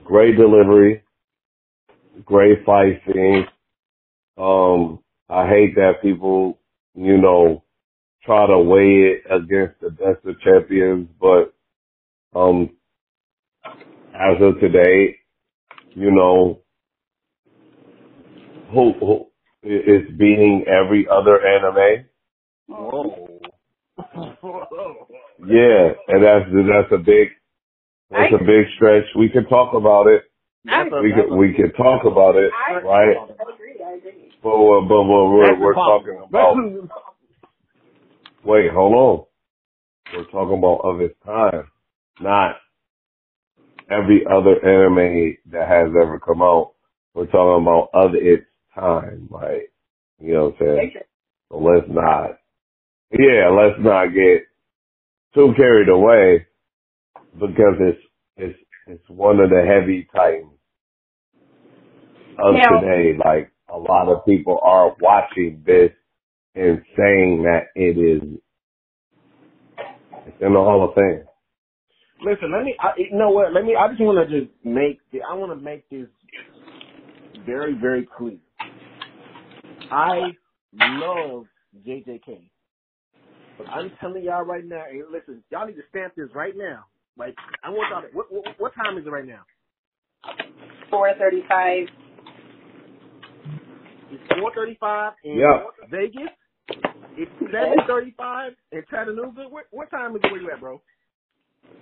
[0.05, 1.03] great delivery,
[2.25, 3.01] great fight.
[4.37, 6.59] Um, I hate that people,
[6.95, 7.63] you know,
[8.23, 11.53] try to weigh it against the best of champions, but
[12.39, 12.71] um,
[14.13, 15.17] as of today,
[15.95, 16.61] you know,
[18.71, 19.27] who, who
[19.65, 22.05] is beating every other anime.
[22.67, 23.39] Whoa.
[25.45, 27.29] Yeah, and that's that's a big
[28.09, 29.03] that's a big stretch.
[29.17, 30.23] We can talk about it.
[30.63, 33.15] That's a- We that's can a- we can talk about it, I, right?
[33.17, 33.75] I agree.
[33.85, 34.31] I agree.
[34.41, 36.57] But uh, but, but we're we're talking about
[38.43, 39.25] wait, hold on.
[40.15, 41.69] We're talking about of its time,
[42.21, 42.57] not
[43.89, 46.73] every other anime that has ever come out.
[47.13, 48.43] We're talking about of its
[48.75, 49.71] time, like
[50.19, 50.91] you know what I'm saying.
[51.49, 52.37] So let's not,
[53.11, 54.43] yeah, let's not get
[55.33, 56.47] too carried away
[57.33, 58.01] because it's
[58.37, 60.51] it's it's one of the heavy titans
[62.39, 63.17] of Now- today.
[63.17, 65.91] Like a lot of people are watching this
[66.55, 68.39] and saying that it is
[70.27, 71.25] it's in the Hall of Fame.
[72.23, 72.75] Listen, let me.
[72.79, 73.53] I, you know what?
[73.53, 73.75] Let me.
[73.75, 74.99] I just want to just make.
[75.29, 76.07] I want to make this
[77.45, 78.37] very, very clear.
[79.91, 80.31] I
[80.73, 81.45] love
[81.87, 82.49] JJK,
[83.57, 84.83] but I'm telling y'all right now.
[84.89, 86.85] And listen, y'all need to stamp this right now.
[87.17, 88.01] Like I want y'all.
[88.01, 89.41] To, what, what what time is it right now?
[90.89, 91.87] Four thirty-five.
[94.11, 95.63] It's 4:35 in Yeah.
[95.89, 96.29] Vegas.
[97.17, 99.47] It's 7:35 in Chattanooga.
[99.49, 100.81] What, what time is it where you at, bro?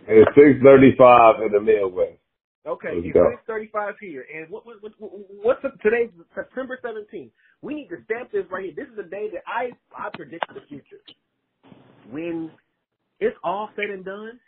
[0.08, 2.20] It's six thirty five in the Midwest.
[2.68, 3.30] Okay, Let's it's go.
[3.32, 7.32] six thirty-five here, and what, what, what, what's the, today's September seventeenth?
[7.64, 8.76] We need to stamp this right here.
[8.78, 11.02] This is the day that I I predict the future.
[12.04, 12.52] When
[13.20, 14.40] it's all said and done,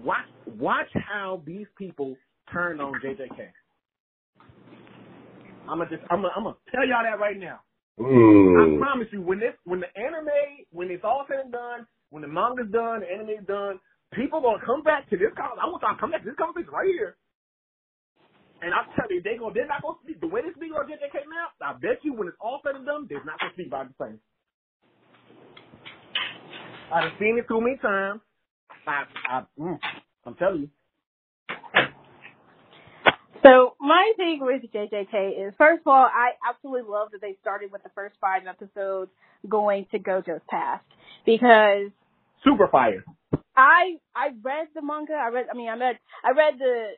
[0.00, 2.16] watch watch how these people
[2.52, 3.50] turn on JJK.
[5.68, 7.60] I'm gonna just I'm gonna, I'm gonna tell y'all that right now.
[8.54, 8.78] I Mm.
[8.78, 12.28] promise you, when this, when the anime, when it's all said and done, when the
[12.28, 13.80] manga's done, the anime's done,
[14.14, 15.32] people gonna come back to this.
[15.36, 17.16] Con- I want y'all to come back to this conversation right here.
[18.62, 20.86] And I'm telling you, they gonna, they're not gonna speak the way they speak on
[20.86, 21.48] JJK now.
[21.62, 23.96] I bet you, when it's all said and done, they're not gonna speak about the
[24.04, 24.20] same.
[26.92, 28.20] I've seen it too many times.
[28.86, 29.78] I, I, mm,
[30.26, 30.70] I'm telling you.
[33.44, 37.72] So my thing with JJK is, first of all, I absolutely love that they started
[37.72, 39.10] with the first five episodes
[39.48, 40.84] going to Gojo's past
[41.26, 41.90] because
[42.44, 43.04] Super fire.
[43.56, 45.14] I I read the manga.
[45.14, 45.46] I read.
[45.52, 45.98] I mean, I read.
[46.24, 46.92] I read the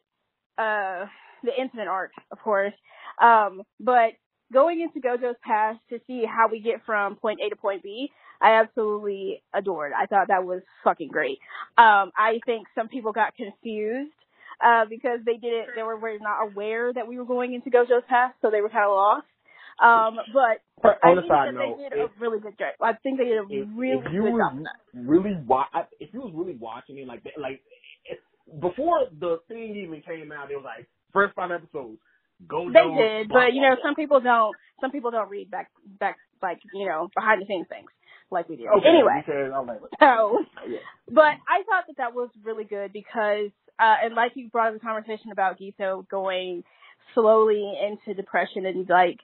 [0.62, 1.07] uh
[1.42, 2.74] the incident arc, of course.
[3.20, 4.12] Um, but
[4.52, 8.11] going into Gojo's past to see how we get from point A to point B,
[8.40, 9.92] I absolutely adored.
[9.96, 11.38] I thought that was fucking great.
[11.78, 14.12] Um, I think some people got confused
[14.64, 15.68] uh, because they didn't.
[15.76, 18.68] They were, were not aware that we were going into Gojo's past, so they were
[18.68, 19.26] kind of lost.
[19.83, 20.61] Um, but
[21.02, 22.74] On think side note, they did if, a really good job.
[22.81, 24.59] I think they did a if, really if you good job.
[24.94, 25.66] really wa-
[25.98, 27.62] if you was really watching it like that, like
[28.05, 28.20] it,
[28.61, 31.98] before the thing even came out, it was like first five episodes.
[32.48, 32.70] Go.
[32.72, 34.55] They did, but you know, some people don't.
[34.81, 35.70] Some people don't read back,
[36.01, 37.88] back, like you know, behind the scenes things
[38.33, 38.66] like we do.
[38.68, 39.22] Okay, Anyway,
[40.01, 40.79] so, yeah.
[41.09, 44.75] but I thought that that was really good because, uh, and like you brought up
[44.75, 46.64] the conversation about Geto going
[47.14, 49.18] slowly into depression and like,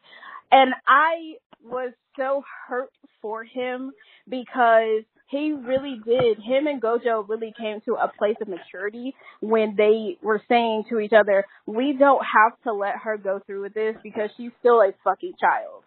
[0.53, 3.92] and I was so hurt for him
[4.29, 6.38] because he really did.
[6.38, 10.99] Him and Gojo really came to a place of maturity when they were saying to
[11.01, 14.81] each other, we don't have to let her go through with this because she's still
[14.81, 15.83] a fucking child.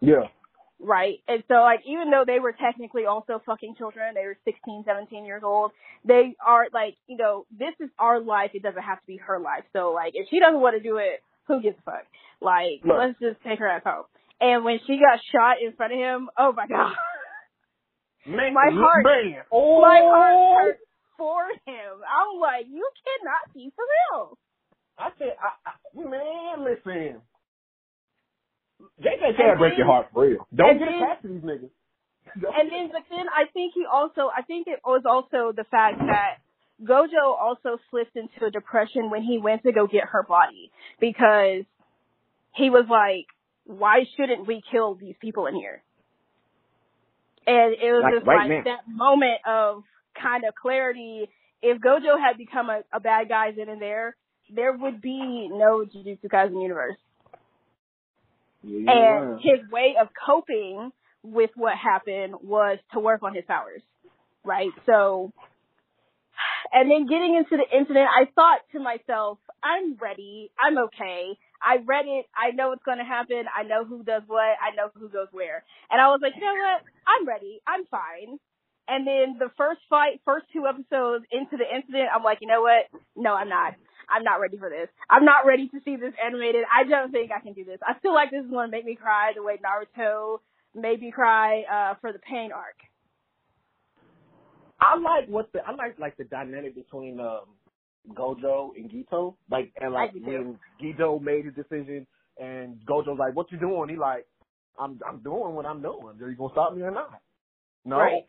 [0.00, 0.28] yeah.
[0.78, 1.20] Right.
[1.26, 5.24] And so like even though they were technically also fucking children, they were 16, 17
[5.24, 5.70] years old,
[6.04, 9.38] they are like, you know, this is our life, it doesn't have to be her
[9.38, 9.64] life.
[9.72, 12.04] So like if she doesn't want to do it, who gives a fuck?
[12.42, 13.06] Like, Right.
[13.08, 14.04] let's just take her ass home.
[14.38, 16.92] And when she got shot in front of him, oh my god.
[18.26, 19.42] Man, My heart- man.
[19.52, 20.78] Oh, My heart hurt
[21.16, 21.92] for him.
[22.02, 24.38] I'm like, you cannot be for real.
[24.98, 27.20] I said, I, I, man, listen.
[29.00, 30.46] JJ And can't break then- your heart for real.
[30.54, 31.70] Don't get then- attached to these niggas.
[32.34, 35.98] And then, but then I think he also, I think it was also the fact
[36.00, 36.38] that
[36.82, 41.64] Gojo also slipped into a depression when he went to go get her body because
[42.54, 43.26] he was like,
[43.64, 45.82] why shouldn't we kill these people in here?
[47.46, 48.62] And it was Like, just right like now.
[48.64, 49.84] that moment of
[50.20, 51.28] kind of clarity.
[51.62, 54.16] If Gojo had become a, a bad guy then and there,
[54.54, 56.96] there would be no Jujutsu Kaisen universe
[58.64, 60.90] Yeah, and his way of coping
[61.22, 63.82] with what happened was to work on his powers,
[64.44, 64.70] right?
[64.86, 65.32] So,
[66.72, 70.50] and then getting into the incident, I thought to myself, I'm ready.
[70.60, 71.38] I'm okay.
[71.62, 72.26] I read it.
[72.36, 73.44] I know what's going to happen.
[73.48, 74.56] I know who does what.
[74.60, 75.64] I know who goes where.
[75.90, 76.82] And I was like, you know what?
[77.06, 77.60] I'm ready.
[77.66, 78.38] I'm fine.
[78.88, 82.62] And then the first fight, first two episodes into the incident, I'm like, you know
[82.62, 82.86] what?
[83.16, 83.74] No, I'm not.
[84.08, 84.88] I'm not ready for this.
[85.10, 86.64] I'm not ready to see this animated.
[86.70, 87.78] I don't think I can do this.
[87.82, 90.38] I feel like this is going to make me cry the way Naruto
[90.74, 92.76] made me cry uh, for the pain arc.
[94.80, 97.46] I like what the I like like the dynamic between um
[98.14, 99.36] Gojo and Geto.
[99.50, 100.28] Like and like I do too.
[100.28, 102.06] when Geto made his decision
[102.38, 103.88] and Gojo's like, What you doing?
[103.90, 104.26] He like,
[104.78, 106.18] I'm I'm doing what I'm doing.
[106.22, 107.20] Are you gonna stop me or not?
[107.84, 107.98] No.
[107.98, 108.26] Right.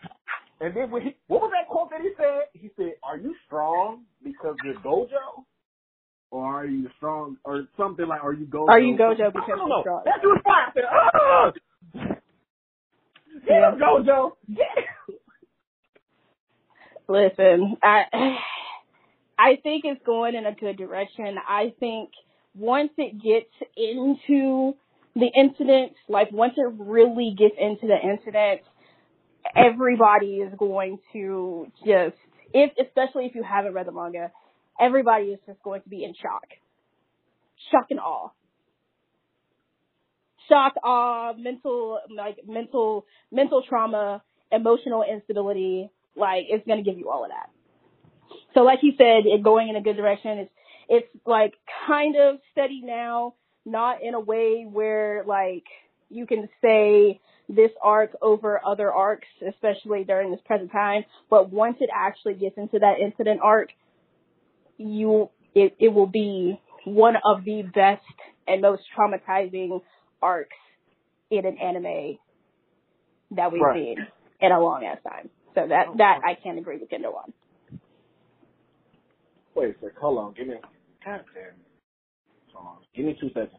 [0.62, 2.50] And then when he what was that quote that he said?
[2.54, 5.46] He said, Are you strong because you're Gojo?
[6.32, 8.70] Or are you strong or something like are you Gojo?
[8.70, 9.82] Are you Gojo because you're know.
[9.82, 10.04] strong?
[10.06, 10.56] That was fine.
[10.68, 11.52] I said, "Ah!"
[13.46, 13.72] Get Yeah.
[13.72, 14.32] him, Gojo.
[14.50, 14.86] Get him.
[17.08, 18.04] Listen, I
[19.38, 21.38] I think it's going in a good direction.
[21.48, 22.10] I think
[22.56, 24.74] once it gets into
[25.16, 28.62] the incident, like once it really gets into the incident,
[29.56, 32.18] everybody is going to just
[32.54, 34.32] if especially if you haven't read the manga,
[34.80, 36.46] everybody is just going to be in shock.
[37.72, 38.30] Shock and awe.
[40.50, 47.24] Shock, awe, mental like mental mental trauma, emotional instability, like it's gonna give you all
[47.24, 47.50] of that.
[48.54, 50.40] So like you said, it going in a good direction.
[50.40, 50.52] It's
[50.90, 51.54] it's like
[51.88, 53.36] kind of steady now,
[53.66, 55.66] not in a way where like
[56.10, 61.04] you can say this arc over other arcs, especially during this present time.
[61.30, 63.70] But once it actually gets into that incident arc,
[64.78, 68.04] you it, it will be one of the best
[68.48, 69.82] and most traumatizing
[70.22, 70.56] arcs
[71.30, 72.18] in an anime
[73.32, 73.76] that we've Right.
[73.76, 74.08] seen
[74.40, 75.30] in a long ass time.
[75.56, 77.34] So that that I can't agree with Kendall on.
[79.58, 79.98] Wait a sec.
[80.00, 80.34] Hold on.
[80.36, 80.54] Give me.
[81.04, 81.56] God damn.
[82.54, 82.78] Hold on.
[82.96, 83.52] Give me two seconds.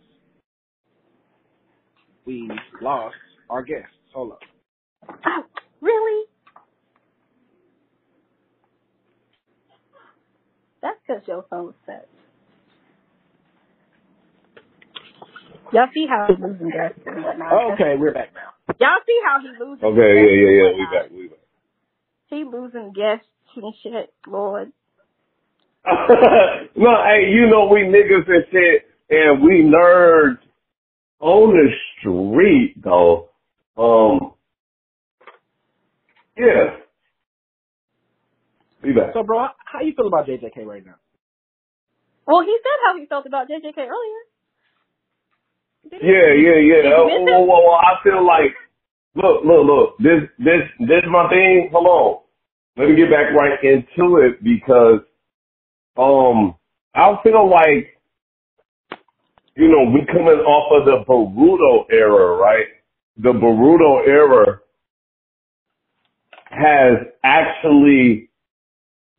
[2.25, 2.49] We
[2.81, 3.17] lost
[3.51, 3.89] our guest.
[4.15, 4.39] Hold on.
[5.27, 5.43] Oh,
[5.81, 6.27] really?
[10.83, 12.09] That's because your phone set.
[15.73, 17.53] Y'all see how he's losing guests and whatnot.
[17.53, 18.75] Oh, okay, we're back now.
[18.81, 20.73] Y'all see how he losing Okay, guests yeah, yeah, yeah.
[20.77, 20.93] We whatnot.
[20.93, 21.11] back.
[21.11, 21.39] We back.
[22.29, 23.27] He losing guests
[23.57, 24.73] and shit, Lord.
[26.77, 30.39] no, hey, you know we niggas and shit and we nerds
[31.21, 31.69] on the
[32.01, 33.31] street though.
[33.77, 34.35] Um,
[36.39, 36.77] yeah.
[38.83, 39.11] Be back.
[39.15, 40.97] So, bro, how you feel about JJK right now?
[42.27, 44.23] Well, he said how he felt about JJK earlier.
[45.93, 46.83] Yeah, yeah, yeah.
[46.83, 47.49] Did Uh, miss well, him?
[47.49, 48.55] well, well, I feel like,
[49.17, 49.99] look, look, look.
[49.99, 51.71] This, this, this is my thing.
[51.73, 52.19] Hold on.
[52.77, 55.01] Let me get back right into it because,
[55.99, 56.55] um,
[56.95, 57.99] I feel like,
[59.57, 62.67] you know, we coming off of the Boruto era, right?
[63.17, 64.61] The Boruto era
[66.51, 66.95] has
[67.25, 68.31] actually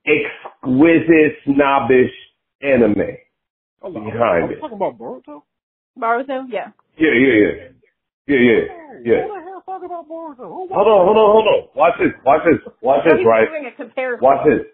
[0.05, 2.11] exquisite snobbish
[2.61, 3.17] anime.
[3.81, 4.05] Hold on.
[4.05, 4.59] Behind Are we it.
[4.61, 5.43] talking about Boruto?
[5.97, 6.71] Boruto, yeah.
[6.97, 7.69] Yeah, yeah, yeah.
[8.27, 8.61] Yeah, yeah,
[9.03, 9.23] yeah.
[9.23, 10.37] Who the hell talking about Boruto?
[10.49, 11.67] Hold on, hold on, hold on.
[11.75, 13.47] Watch this, watch this, watch So this, he's right?
[13.49, 14.23] doing a comparison.
[14.23, 14.65] Watch this.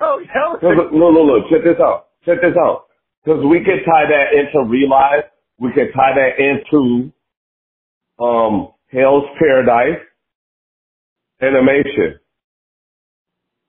[0.00, 0.58] Oh, hell.
[0.92, 2.08] No, no, no, check this out.
[2.24, 2.86] Check this out.
[3.24, 5.24] Because we can tie that into real life.
[5.58, 7.12] We can tie that into
[8.22, 10.00] um Hell's Paradise
[11.40, 12.20] animation.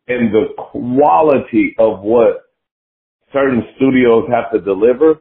[0.08, 2.44] And the quality of what
[3.34, 5.16] certain studios have to deliver,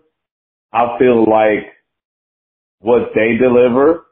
[0.72, 1.72] I feel like
[2.80, 4.06] what they deliver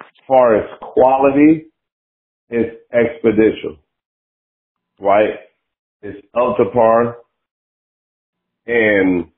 [0.00, 1.66] as far as quality
[2.50, 3.78] is expedition.
[5.00, 5.34] Right?
[6.02, 7.18] It's up to par.
[8.66, 9.28] And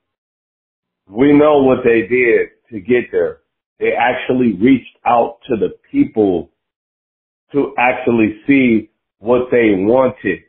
[1.07, 3.39] we know what they did to get there.
[3.79, 6.49] They actually reached out to the people
[7.51, 8.89] to actually see
[9.19, 10.39] what they wanted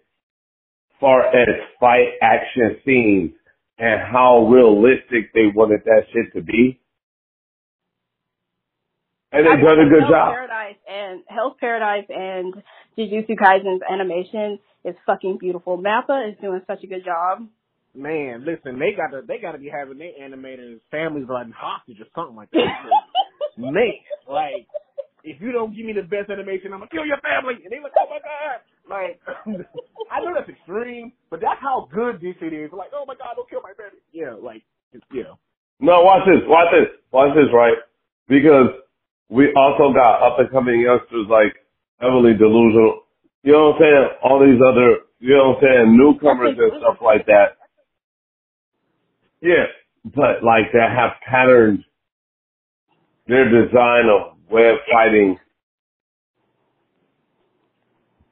[1.00, 1.48] far as
[1.80, 3.32] fight action scenes
[3.78, 6.80] and how realistic they wanted that shit to be.
[9.32, 10.34] And I they done a good Hell's job.
[10.34, 12.54] Paradise and Hell's Paradise and
[12.96, 15.78] Jujutsu Kaisen's animation is fucking beautiful.
[15.78, 17.46] Mappa is doing such a good job.
[17.94, 22.00] Man, listen, they got to they got to be having their animators families like hostage
[22.00, 22.88] or something like that.
[23.58, 23.74] Man,
[24.26, 24.66] like
[25.24, 27.60] if you don't give me the best animation, I'm gonna kill your family.
[27.62, 28.58] And they like, oh my god,
[28.88, 29.20] like
[30.10, 32.72] I know that's extreme, but that's how good this shit is.
[32.72, 34.00] Like, oh my god, don't kill my family.
[34.10, 35.36] Yeah, like it's, yeah.
[35.78, 37.76] No, watch this, watch this, watch this, right?
[38.28, 38.72] Because
[39.28, 41.54] we also got up and coming youngsters like
[42.00, 43.01] heavily delusional.
[43.42, 44.08] You know what I'm saying?
[44.24, 47.58] All these other, you know what I'm saying, newcomers and stuff like that.
[49.42, 49.66] Yeah,
[50.04, 51.84] but like that have patterned
[53.28, 55.38] their design of web fighting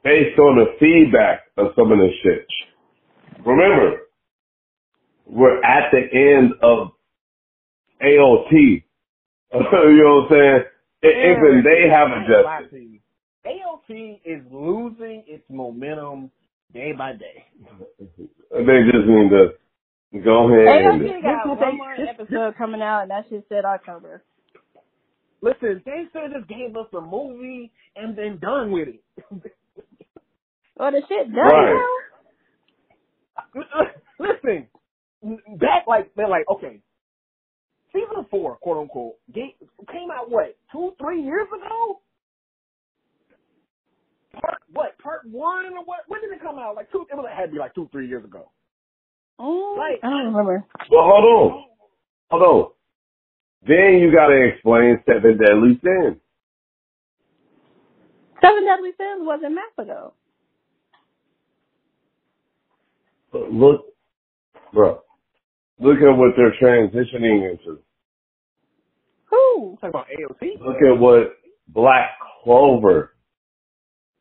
[0.05, 2.47] based on the feedback of some of this shit.
[3.47, 3.99] Remember,
[5.27, 6.89] we're at the end of
[8.03, 8.53] AOT.
[8.53, 10.65] you know what I'm saying?
[11.05, 12.90] Even they have adjusted.
[13.47, 16.31] AOT is losing its momentum
[16.73, 17.45] day by day.
[17.99, 19.49] They just need to
[20.23, 23.65] go ahead and AOT got one a- more episode coming out, and that shit said
[23.65, 24.23] October.
[25.43, 29.03] Listen, they said just gave us a movie and then done with it.
[30.77, 31.81] Well, the shit done Right.
[33.55, 33.63] now.
[34.19, 34.67] Listen,
[35.59, 36.81] back like they're like, okay,
[37.93, 42.01] season four, quote unquote, came out what two, three years ago?
[44.35, 44.99] Part what?
[44.99, 46.01] Part one or what?
[46.09, 46.77] When did it come out?
[46.77, 47.07] Like two?
[47.11, 48.51] It was it had to be like two, three years ago.
[49.39, 49.99] Oh, Right.
[50.03, 50.65] I don't remember.
[50.91, 51.65] Well, hold on.
[52.31, 52.71] Hold on.
[53.67, 56.17] Then you gotta explain Seven Deadly Sins.
[58.43, 60.13] Seven Deadly Sins wasn't Mappa though.
[63.33, 63.87] But look,
[64.73, 65.01] bro,
[65.79, 67.79] look at what they're transitioning into.
[69.27, 69.77] Who?
[69.81, 70.61] Talking about AOT.
[70.61, 71.35] Look at what
[71.69, 72.11] Black
[72.43, 73.15] Clover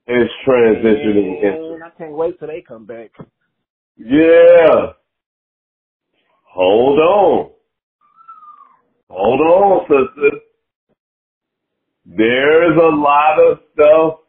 [0.09, 1.79] is transitioning into.
[1.85, 3.11] I can't wait till they come back.
[3.97, 4.93] Yeah.
[6.53, 7.51] Hold on.
[9.09, 10.39] Hold on, sister.
[12.05, 14.19] There's a lot of stuff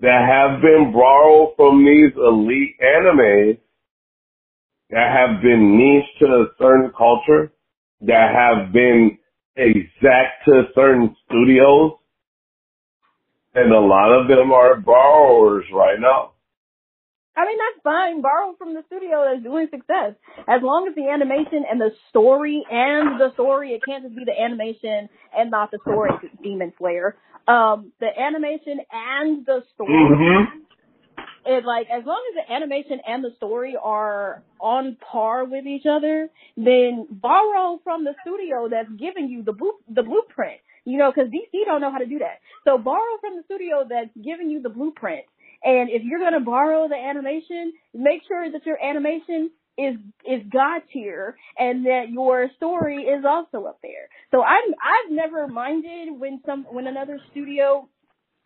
[0.00, 3.58] that have been borrowed from these elite animes
[4.90, 7.52] that have been niche to a certain culture,
[8.02, 9.18] that have been
[9.56, 11.92] exact to certain studios,
[13.56, 16.32] and a lot of them are borrowers right now.
[17.36, 18.22] I mean, that's fine.
[18.22, 20.14] Borrow from the studio that's doing success.
[20.48, 24.24] As long as the animation and the story and the story, it can't just be
[24.24, 27.16] the animation and not the story, Demon Slayer.
[27.46, 29.92] Um, the animation and the story.
[29.92, 30.58] Mm-hmm.
[31.44, 35.84] it like as long as the animation and the story are on par with each
[35.88, 39.52] other, then borrow from the studio that's giving you the
[39.88, 40.60] the blueprint.
[40.86, 42.40] You know, because DC don't know how to do that.
[42.64, 45.26] So borrow from the studio that's giving you the blueprint.
[45.64, 50.82] And if you're gonna borrow the animation, make sure that your animation is is God
[50.92, 54.08] tier and that your story is also up there.
[54.30, 57.88] So I'm I've never minded when some when another studio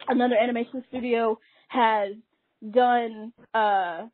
[0.09, 1.39] another animation studio
[1.69, 2.15] has
[2.69, 4.07] done uh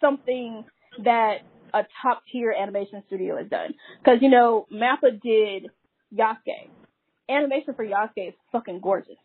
[0.00, 0.64] something
[1.04, 1.38] that
[1.74, 3.74] a top tier animation studio has done.
[4.04, 5.70] Cause you know, Mappa did
[6.14, 6.70] Yasuke.
[7.28, 9.16] Animation for Yasuke is fucking gorgeous.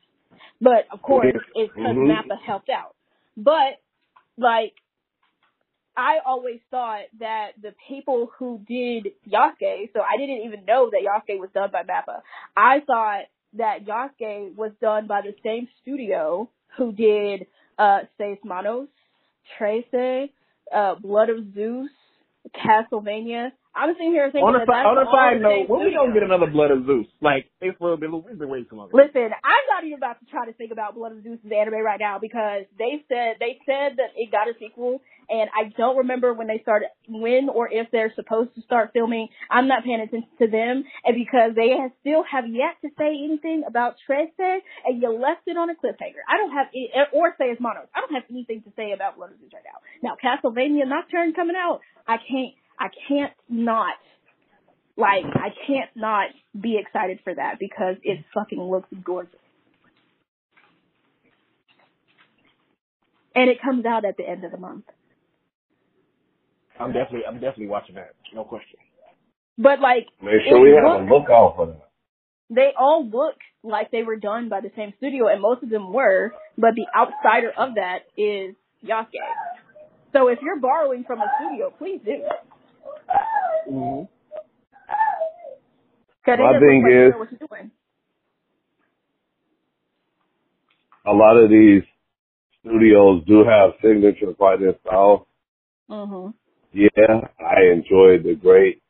[0.59, 2.07] But of course, it's because Mhm.
[2.09, 2.95] Mappa helped out.
[3.37, 3.79] But
[4.37, 4.73] like,
[5.95, 11.01] I always thought that the people who did Yasuke, so I didn't even know that
[11.03, 12.21] Yasuke was done by Mappa.
[12.55, 17.47] I thought that Yasuke was done by the same studio who did
[17.77, 18.87] uh Seis Manos,
[19.59, 20.29] Trese,
[20.73, 21.89] uh Blood of Zeus,
[22.55, 23.51] Castlevania.
[23.73, 26.11] I'm sitting here thinking On a, that that's on a side note, when we gonna
[26.11, 27.07] get another Blood of Zeus?
[27.21, 28.89] Like, it's well been, we've been waiting too long.
[28.91, 31.99] Listen, I'm not even about to try to think about Blood of Zeus' anime right
[31.99, 34.99] now because they said they said that it got a sequel,
[35.31, 39.29] and I don't remember when they started, when or if they're supposed to start filming.
[39.49, 43.15] I'm not paying attention to them, and because they have, still have yet to say
[43.23, 46.19] anything about Trese, and you left it on a cliffhanger.
[46.27, 47.87] I don't have any, or say it's Monos.
[47.95, 49.79] I don't have anything to say about Blood of Zeus right now.
[50.03, 53.95] Now Castlevania Nocturne coming out, I can't, I can't not
[54.97, 56.27] like, I can't not
[56.59, 59.33] be excited for that because it fucking looks gorgeous.
[63.33, 64.83] And it comes out at the end of the month.
[66.79, 68.13] I'm definitely, I'm definitely watching that.
[68.33, 68.77] No question.
[69.57, 71.89] But like, Make sure we have a lookout for that.
[72.49, 75.93] they all look like they were done by the same studio, and most of them
[75.93, 79.05] were, but the outsider of that is Yasuke.
[80.13, 82.23] So if you're borrowing from a studio, please do.
[83.69, 84.03] Mm-hmm.
[86.27, 87.71] My thing look like you is- what you're doing.
[91.05, 91.81] A lot of these
[92.61, 95.25] studios do have signature fighting styles.
[95.89, 96.27] hmm
[96.73, 98.81] Yeah, I enjoy the great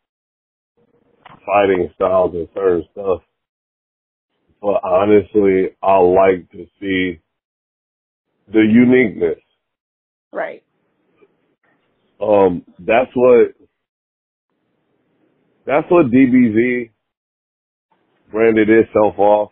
[1.46, 3.22] fighting styles and certain stuff.
[4.62, 7.20] But honestly, I like to see
[8.52, 9.40] the uniqueness.
[10.34, 10.64] Right.
[12.22, 13.54] Um, that's what
[15.66, 16.91] that's what DBZ
[18.32, 19.51] branded itself off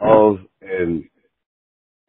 [0.00, 1.04] of, and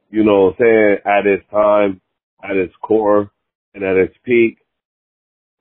[0.10, 2.02] you know, what I'm saying at its time,
[2.44, 3.32] at its core,
[3.74, 4.58] and at its peak,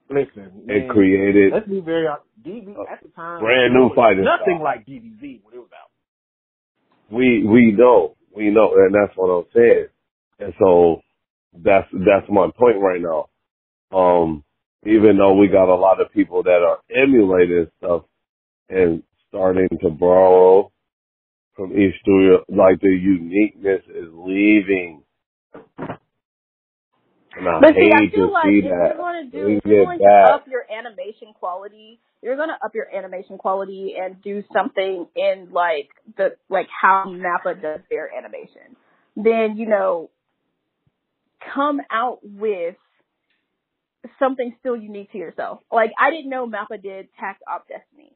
[0.08, 2.26] Listen, it man, created let's be very honest.
[2.44, 4.64] DB at the time, brand new fighting Nothing style.
[4.64, 5.90] like DBZ when it was out.
[7.10, 9.86] we we know we know, and that's what I'm saying.
[10.40, 11.00] And so
[11.54, 13.28] that's that's my point right now.
[13.96, 14.44] Um,
[14.86, 18.04] even though we got a lot of people that are emulating stuff
[18.70, 20.72] and starting to borrow
[21.56, 25.02] from each studio, like the uniqueness is leaving.
[27.36, 28.82] And I But see, I hate feel to like see if that.
[28.82, 32.66] you're going to do, if you're going to up your animation quality, you're going to
[32.66, 38.10] up your animation quality and do something in like the like how Mappa does their
[38.16, 38.76] animation.
[39.16, 40.10] Then you know,
[41.54, 42.76] come out with
[44.18, 45.60] something still unique to yourself.
[45.72, 48.12] Like I didn't know Mappa did Takt Op Destiny,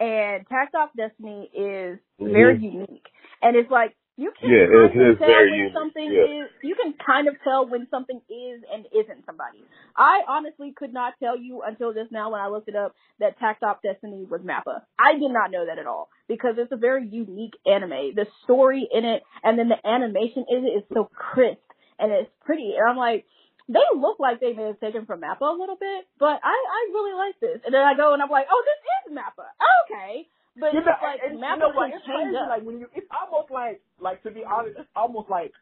[0.00, 2.32] and Takt Op Destiny is mhm.
[2.32, 3.06] very unique,
[3.42, 6.44] and it's like you can Yeah, kind it of tell very when unique, something yeah.
[6.44, 6.50] is.
[6.62, 9.64] You can kind of tell when something is and isn't somebody.
[9.96, 13.38] I honestly could not tell you until just now when I looked it up that
[13.40, 14.82] Takt Op Destiny was Mappa.
[14.98, 18.14] I did not know that at all because it's a very unique anime.
[18.14, 21.58] The story in it and then the animation in it is so crisp
[21.98, 22.74] and it's pretty.
[22.78, 23.24] And I'm like,
[23.68, 26.80] they look like they may have taken from Mappa a little bit, but I I
[26.92, 27.60] really like this.
[27.64, 29.46] And then I go and I'm like, oh, this is Mappa.
[29.84, 30.28] Okay,
[30.60, 31.90] but You it's know, like and, Mappa you know what?
[31.90, 32.36] can It's change crazy.
[32.36, 32.48] up.
[32.48, 35.52] Like when you, it's almost like, like to be honest, it's almost like,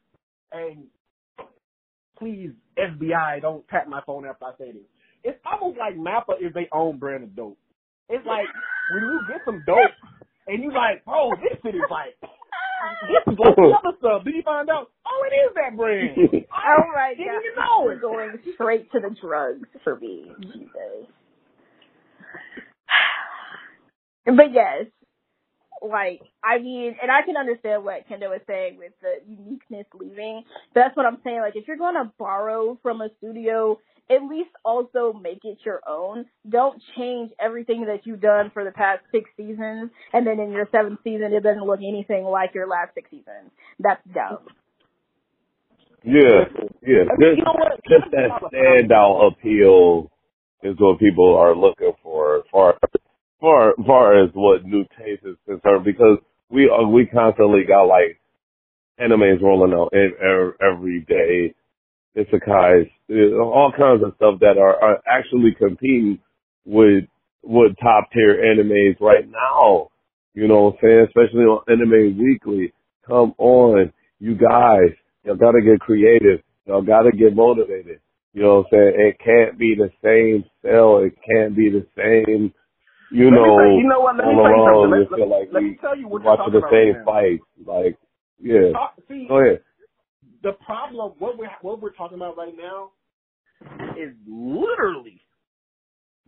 [0.51, 0.87] and
[2.19, 4.89] please FBI don't tap my phone after I say this.
[5.25, 7.59] It's almost like Mappa is their own brand of dope.
[8.09, 8.47] It's like
[8.93, 9.95] when you get some dope
[10.47, 12.19] and you like, bro, this shit is like,
[13.09, 14.23] this is like other stuff.
[14.25, 16.17] Then you find out, oh, it is that brand.
[16.53, 17.43] Oh my Didn't god.
[17.45, 18.01] even know it.
[18.03, 20.33] Going straight to the drugs for me.
[20.41, 21.09] Jesus.
[24.27, 24.87] But yes,
[25.83, 30.45] like, I mean, and I can understand what Kendo was saying with the uniqueness leaving.
[30.75, 31.41] That's what I'm saying.
[31.41, 33.79] Like, if you're going to borrow from a studio,
[34.11, 36.27] at least also make it your own.
[36.49, 40.69] Don't change everything that you've done for the past six seasons, and then in your
[40.73, 43.51] seventh season, it doesn't look anything like your last six seasons.
[43.79, 44.47] That's dumb.
[46.05, 46.51] Yeah,
[46.83, 47.07] yeah.
[47.07, 47.81] I mean, Just, you know what?
[47.89, 50.11] just that standout appeal
[50.63, 52.77] is what people are looking for, far
[53.41, 55.85] far far as what new taste is concerned.
[55.85, 56.19] Because
[56.51, 58.21] we uh, we constantly got like
[59.01, 61.55] animes rolling out in, er, every day,
[62.17, 66.19] isekais, uh, all kinds of stuff that are, are actually competing
[66.65, 67.05] with
[67.43, 69.89] with top tier animes right now.
[70.35, 71.07] You know what I'm saying?
[71.09, 72.73] Especially on Anime Weekly.
[73.07, 74.95] Come on, you guys.
[75.25, 76.41] Y'all gotta get creative.
[76.67, 78.01] Y'all gotta get motivated.
[78.33, 78.95] You know what I'm saying?
[78.97, 80.99] It can't be the same sell.
[80.99, 82.53] It can't be the same,
[83.11, 84.17] you Let know, tell you, know what?
[84.17, 85.11] Let me all tell you around.
[85.11, 87.05] Let, let, like let me tell you what you're watching the same right now.
[87.05, 87.45] fights.
[87.67, 87.99] Like,
[88.41, 88.73] yeah.
[88.73, 89.61] Talk, see, Go ahead.
[90.43, 92.91] The problem, what we're what we're talking about right now,
[93.97, 95.21] is literally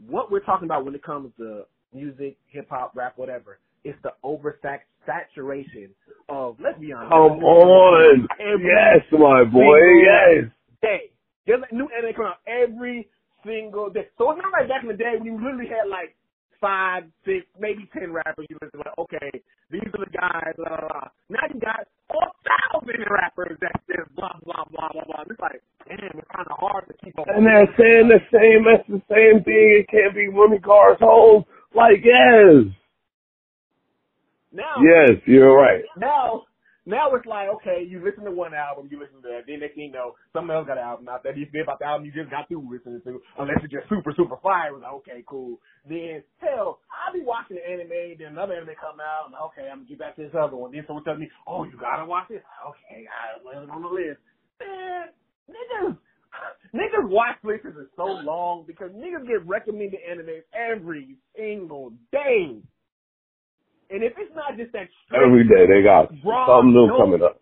[0.09, 1.63] what we're talking about when it comes to
[1.93, 3.59] music, hip hop, rap, whatever.
[3.85, 4.59] It's the over
[5.07, 5.91] saturation
[6.29, 7.11] of let's be honest.
[7.11, 8.29] Come on.
[8.39, 9.79] Yes, my boy.
[10.03, 10.51] Yes.
[10.81, 11.11] day.
[11.47, 13.09] There's a new anime coming out every
[13.45, 14.09] single day.
[14.17, 16.17] So it's not like back in the day when you literally had like
[16.61, 18.47] five, six, maybe ten rappers.
[18.49, 19.31] You listen like, okay,
[19.71, 20.57] these are the guys.
[20.57, 21.09] Blah, blah, blah.
[21.29, 21.85] Now you got
[22.15, 25.23] four thousand rappers that says blah blah blah blah blah.
[25.27, 25.59] It's like,
[25.91, 27.27] damn, it's kind of hard to keep up.
[27.27, 29.83] And they're saying the same, that's the same thing.
[29.83, 31.43] It can't be women cars home.
[31.75, 32.71] Like, yes.
[34.53, 35.83] now, Yes, you're right.
[35.99, 36.45] now,
[36.87, 39.75] now it's like, okay, you listen to one album, you listen to that, then next
[39.75, 41.33] thing you know, someone else got an album out there.
[41.33, 44.13] You forget about the album you just got through listening to, unless it's just super,
[44.13, 44.69] super fire.
[44.69, 45.57] It was like, okay, cool.
[45.89, 49.89] Then, hell, I'll be watching the anime, then another anime come out, and okay, I'm
[49.89, 50.77] gonna get back to this other one.
[50.77, 52.45] Then someone tells me, oh, you gotta watch this.
[52.69, 54.21] Okay, I it on the list.
[54.61, 55.09] Man,
[55.49, 55.97] niggas,
[56.77, 62.61] niggas watch lists is so long because niggas get recommended animes every single day.
[63.91, 66.99] And if it's not just that straight Every day they got Raw something new dope.
[66.99, 67.39] coming up.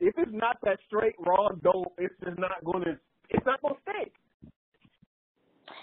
[0.00, 2.98] if it's not that straight raw dope, it's just not gonna
[3.30, 4.12] it's not gonna stick.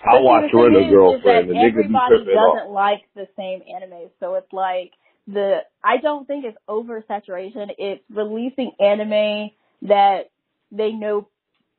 [0.05, 1.49] I But watch see, the thing Rent a Girlfriend.
[1.49, 2.74] is The niggas be everybody tripping doesn't off.
[2.74, 4.91] like the same anime, so it's like
[5.28, 7.69] the I don't think it's oversaturation.
[7.78, 9.51] It's releasing anime
[9.84, 10.30] that
[10.72, 11.28] they know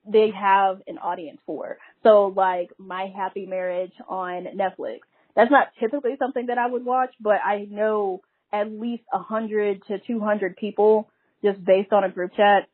[0.06, 1.78] they have an audience for.
[2.02, 5.00] So like My Happy Marriage on Netflix.
[5.34, 8.20] That's not typically something that I would watch, but I know
[8.52, 11.08] at least a hundred to two hundred people
[11.42, 12.68] just based on a group chat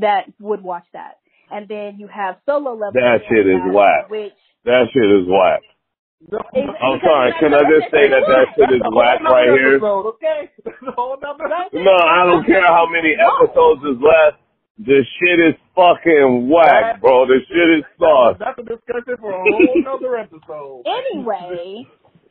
[0.00, 1.18] that would watch that.
[1.50, 4.08] And then you have solo level That shit is whack.
[4.10, 4.32] which
[4.64, 5.60] That shit is whack.
[6.30, 9.76] No, I'm sorry, can I just say that that shit is that's whack right here?
[9.76, 10.50] episode, okay?
[10.64, 11.44] That's a whole nother
[11.74, 14.40] No, I don't care how many episodes is left.
[14.78, 17.26] The shit is fucking whack, bro.
[17.26, 18.36] The shit is sauce.
[18.40, 20.82] That's a discussion for a whole nother episode.
[20.88, 21.86] anyway,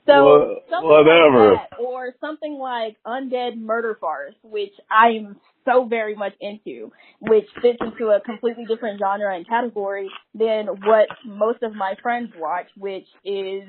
[0.06, 1.54] so Wha- something whatever.
[1.54, 7.80] like or something like Undead Murder Farce, which I'm so very much into, which fits
[7.82, 13.08] into a completely different genre and category than what most of my friends watch, which
[13.24, 13.64] is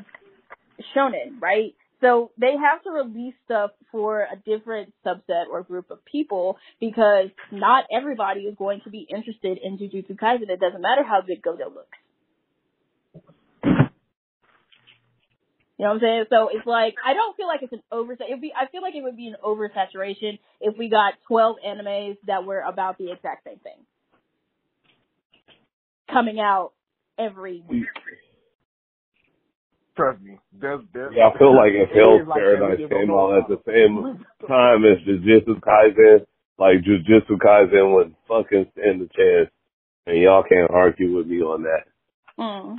[0.94, 1.74] shonen, right?
[2.00, 7.28] So they have to release stuff for a different subset or group of people because
[7.50, 10.50] not everybody is going to be interested in Jujutsu Kaisen.
[10.50, 11.96] It doesn't matter how good Gojo looks.
[15.78, 16.24] You know what I'm saying?
[16.30, 18.12] So it's like I don't feel like it's an over.
[18.12, 18.52] It would be.
[18.54, 22.60] I feel like it would be an oversaturation if we got 12 animes that were
[22.60, 23.84] about the exact same thing
[26.10, 26.72] coming out
[27.18, 27.84] every week.
[29.96, 30.38] Trust me.
[30.60, 32.90] There's, there's, Yeah, I feel like if it Hell's is like Paradise that.
[32.90, 36.26] Came out at the same time as Jujutsu Kaisen,
[36.58, 39.50] like Jujutsu Kaisen would fucking stand a chance.
[40.06, 41.84] And y'all can't argue with me on that.
[42.38, 42.76] Mm.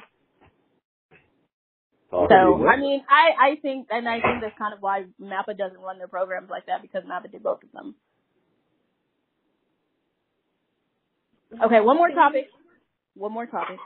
[2.15, 2.67] Already So.
[2.67, 5.97] I mean, I I think, and I think that's kind of why Mappa doesn't run
[5.97, 7.95] their programs like that because Mappa did both of them.
[11.63, 12.47] Okay, one more topic.
[13.15, 13.77] One more topic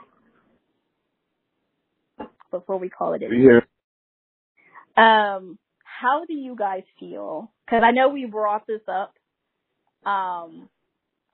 [2.50, 3.22] before we call it.
[3.22, 3.32] In.
[3.32, 3.66] here.
[4.96, 7.52] Um, how do you guys feel?
[7.64, 9.14] Because I know we brought this up,
[10.04, 10.68] um,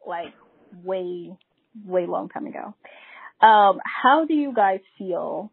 [0.07, 0.35] like
[0.85, 1.31] way,
[1.87, 2.75] way long time ago.
[3.41, 5.51] Um, how do you guys feel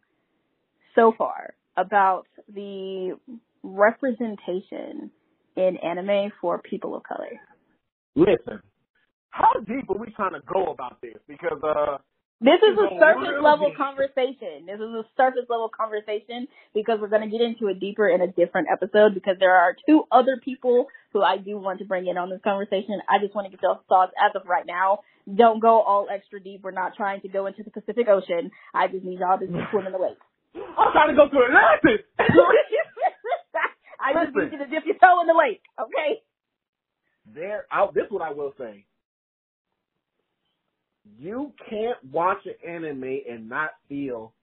[0.96, 3.18] so far about the
[3.64, 5.12] representation
[5.56, 7.40] in anime for people of color?
[8.16, 8.62] Listen,
[9.30, 11.18] how deep are we trying to go about this?
[11.28, 11.98] Because uh,
[12.40, 14.68] This is a surface level conversation.
[14.68, 18.22] This is a surface level conversation because we're going to get into it deeper in
[18.22, 22.08] a different episode because there are two other people who I do want to bring
[22.08, 23.02] in on this conversation.
[23.10, 25.00] I just want to get your thoughts as of right now.
[25.34, 26.62] Don't go all extra deep.
[26.64, 28.52] We're not trying to go into the Pacific Ocean.
[28.74, 30.18] I just need y'all to swim in the lake.
[30.56, 32.06] I'm trying to go to Atlantis.
[34.00, 36.22] I just need you to dip your toe in the lake, okay?
[37.26, 38.86] there, I, this is what I will say.
[41.20, 44.34] You can't watch an anime and not feel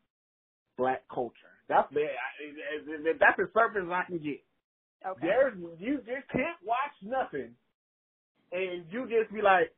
[0.77, 1.35] black culture.
[1.69, 4.43] That's that's as surface as I can get.
[5.07, 5.21] Okay.
[5.23, 7.53] There's you just can't watch nothing,
[8.53, 9.73] and you just be like,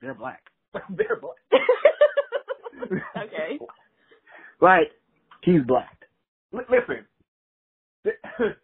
[0.00, 0.42] they're black.
[0.90, 1.36] they're black.
[3.16, 3.58] Okay.
[4.60, 4.92] like
[5.46, 5.96] he's black.
[6.52, 7.06] L- listen,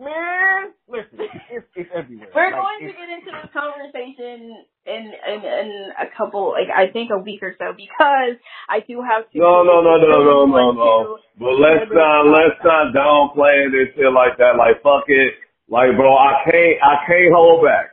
[0.00, 1.18] man, listen,
[1.50, 2.28] it's, it's everywhere.
[2.34, 5.68] We're Like, going to get into this conversation in, in in
[6.00, 9.38] a couple, like I think a week or so, because I do have to.
[9.38, 11.18] No, no, no, no, no, no, want no.
[11.38, 14.56] But let's not let's not downplay this shit like that.
[14.56, 15.34] Like fuck it.
[15.68, 17.92] Like bro, I can't I can't hold back.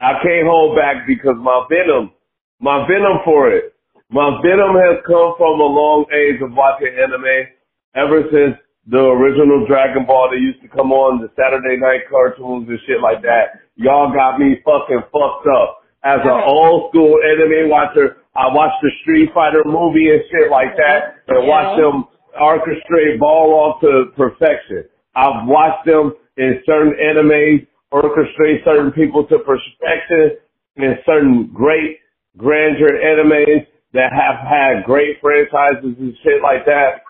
[0.00, 2.12] I can't hold back because my venom,
[2.60, 3.74] my venom for it,
[4.10, 7.52] my venom has come from a long age of watching anime
[7.94, 8.56] ever since
[8.88, 13.04] the original Dragon Ball that used to come on the Saturday night cartoons and shit
[13.04, 13.60] like that.
[13.76, 15.84] Y'all got me fucking fucked up.
[16.04, 20.72] As an old school anime watcher, I watched the Street Fighter movie and shit like
[20.80, 21.48] that and Yeah.
[21.48, 22.06] watched them
[22.40, 24.84] orchestrate ball off to perfection.
[25.16, 30.38] I've watched them in certain animes orchestrate certain people to perfection
[30.76, 31.98] in certain great
[32.36, 37.02] grandeur animes that have had great franchises and shit like that.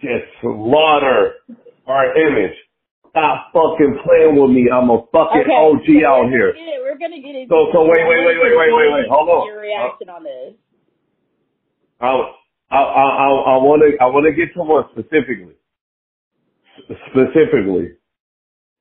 [0.00, 1.34] Just slaughter
[1.86, 2.56] our image.
[3.10, 4.68] Stop fucking playing with me.
[4.72, 6.52] I'm a fucking Okay, OG so out here.
[6.54, 7.52] Get, we're gonna get into.
[7.54, 9.06] So- so wait, wait, wait, wait, wait, wait, wait.
[9.08, 9.46] Hold on.
[9.46, 10.54] Your reaction on this?
[12.00, 12.08] I
[12.70, 15.54] I I I want to I want to get to one specifically.
[17.12, 17.94] Specifically,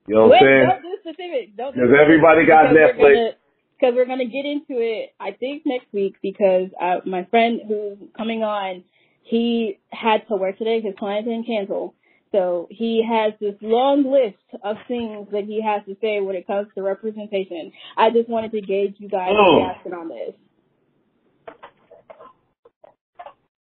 [0.07, 0.67] you know what I'm saying?
[0.67, 1.57] don't do specific.
[1.57, 3.35] Don't do Because everybody got Netflix.
[3.81, 6.17] Because we're gonna get into it, I think next week.
[6.23, 8.85] Because uh, my friend who's coming on,
[9.23, 10.81] he had to work today.
[10.81, 11.95] His client didn't cancel,
[12.31, 16.47] so he has this long list of things that he has to say when it
[16.47, 17.73] comes to representation.
[17.97, 19.57] I just wanted to gauge you guys' Oh.
[19.57, 20.35] reaction on this.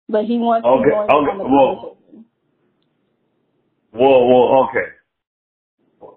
[0.08, 2.26] But he wants Okay, to join okay, on the conversation.
[3.92, 4.88] Well, well, okay.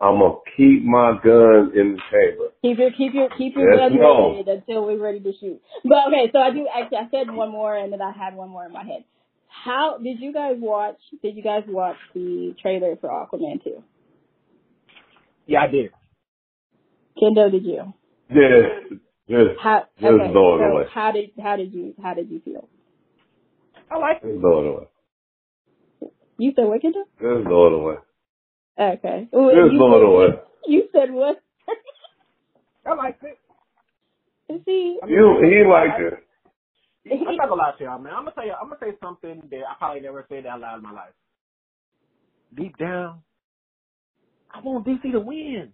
[0.02, 2.50] I'm gonna keep my gun in the chamber.
[2.62, 4.14] Keep your keep your keep your Yes, gun no.
[4.14, 5.62] loaded until we're ready to shoot.
[5.84, 8.50] But okay, so I do actually I said one more and then I had one
[8.50, 9.04] more in my head.
[9.48, 10.98] How did you guys watch?
[11.22, 13.84] Did you guys watch the trailer for Aquaman two?
[15.46, 15.92] yeah, I did.
[17.22, 17.94] Kendo, did you?
[18.30, 20.84] Just, just, How Just okay, throw so away.
[20.94, 22.68] how did how did you how did you feel?
[23.92, 24.28] I like it.
[24.32, 24.88] just throw it away.
[26.40, 27.04] You said what, Kendo?
[27.22, 27.96] Just throw it away.
[28.80, 29.30] Okay.
[29.36, 30.36] Ooh, Just you, throw away.
[30.68, 31.42] you said what?
[32.88, 33.40] I like it.
[34.66, 36.14] See, I mean, You, he liked it.
[37.12, 38.14] I'm not gonna lie to y'all, man.
[38.14, 38.54] I'm gonna tell you.
[38.54, 41.14] I'm gonna say something that I probably never said out loud in my life.
[42.56, 43.22] Deep down,
[44.54, 45.74] I want DC to win.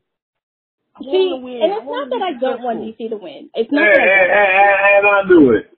[0.96, 1.64] I see, want to win.
[1.64, 2.80] and it's want not that to I don't want.
[2.80, 3.50] DC to win.
[3.56, 5.72] It's And, not that I, and, and, and I knew it.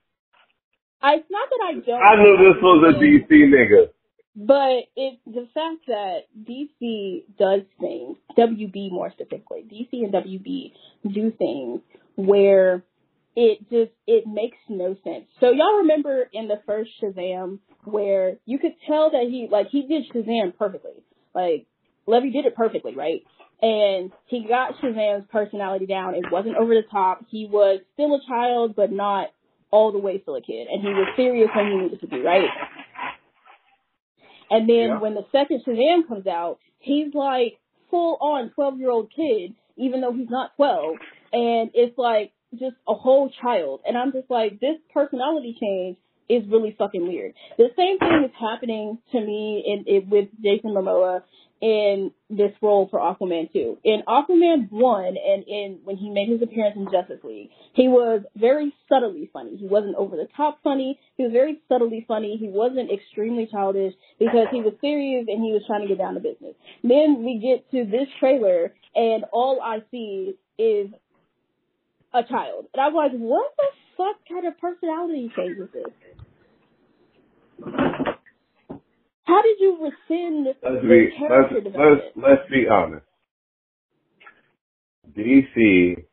[1.01, 2.11] I it's not that I don't.
[2.11, 3.29] I knew this was a want DC to win.
[3.29, 3.89] DC nigga.
[4.35, 10.71] But it's the fact that DC does things, WB more specifically, DC and WB
[11.13, 11.81] do things
[12.15, 12.83] where
[13.35, 15.25] it just it makes no sense.
[15.39, 19.87] So y'all remember in the first Shazam where you could tell that he like he
[19.87, 21.03] did Shazam perfectly.
[21.35, 21.67] Like
[22.07, 23.23] Levi did it perfectly, right?
[23.61, 26.15] And he got Shazam's personality down.
[26.15, 27.25] It wasn't over the top.
[27.29, 29.27] He was still a child, but not
[29.71, 30.67] all the way still a kid.
[30.71, 32.49] And he was serious when he needed to be, right?
[34.51, 34.99] And then Yeah.
[34.99, 40.01] when the second Shazam comes out, he's like full on 12 year old kid, even
[40.01, 40.95] though he's not 12.
[41.33, 43.81] And it's like just a whole child.
[43.87, 45.97] And I'm just like, this personality change
[46.29, 47.33] is really fucking weird.
[47.57, 51.23] The same thing is happening to me in, in with Jason Momoa
[51.61, 53.77] in this role for Aquaman 2.
[53.83, 58.21] In Aquaman 1 and in when he made his appearance in Justice League, he was
[58.35, 59.55] very subtly funny.
[59.57, 60.99] He wasn't over the top funny.
[61.17, 62.37] He was very subtly funny.
[62.37, 66.15] He wasn't extremely childish because he was serious and he was trying to get down
[66.15, 66.55] to business.
[66.83, 70.89] Then we get to this trailer and all I see is
[72.13, 72.65] a child.
[72.73, 75.93] And I'm like, what the fuck kind of personality change is this?
[79.25, 82.01] How did you rescind Let's the be character let's development?
[82.15, 83.05] let's let's be honest.
[85.17, 86.03] DC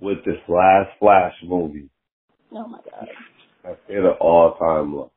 [0.00, 1.88] with this last Flash movie
[2.52, 3.08] Oh my god.
[3.64, 5.10] has hit an all time low.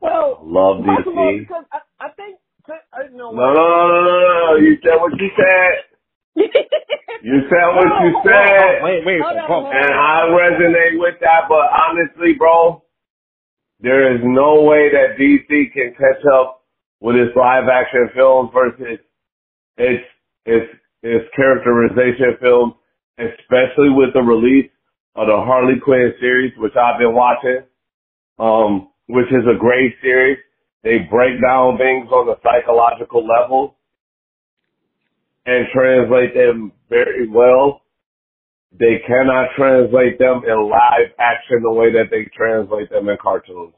[0.00, 1.38] Well, Love first of DC.
[1.40, 2.38] because I, I think
[2.68, 4.56] I uh, know No, no, no, no, no, no.
[4.56, 5.74] You said what you said.
[7.22, 8.82] You said what you said.
[8.84, 9.82] Wait, wait, Hold on, hold hold on.
[9.82, 12.84] And I resonate with that, but honestly, bro,
[13.80, 16.64] there is no way that DC can catch up
[17.00, 18.98] with its live action films versus
[19.76, 20.04] its
[20.46, 20.66] its
[21.02, 22.74] its characterization films,
[23.18, 24.70] especially with the release
[25.14, 27.62] of the Harley Quinn series, which I've been watching,
[28.38, 30.38] um, which is a great series.
[30.82, 33.76] They break down things on the psychological level
[35.46, 37.82] and translate them very well.
[38.78, 43.74] They cannot translate them in live action the way that they translate them in cartoons.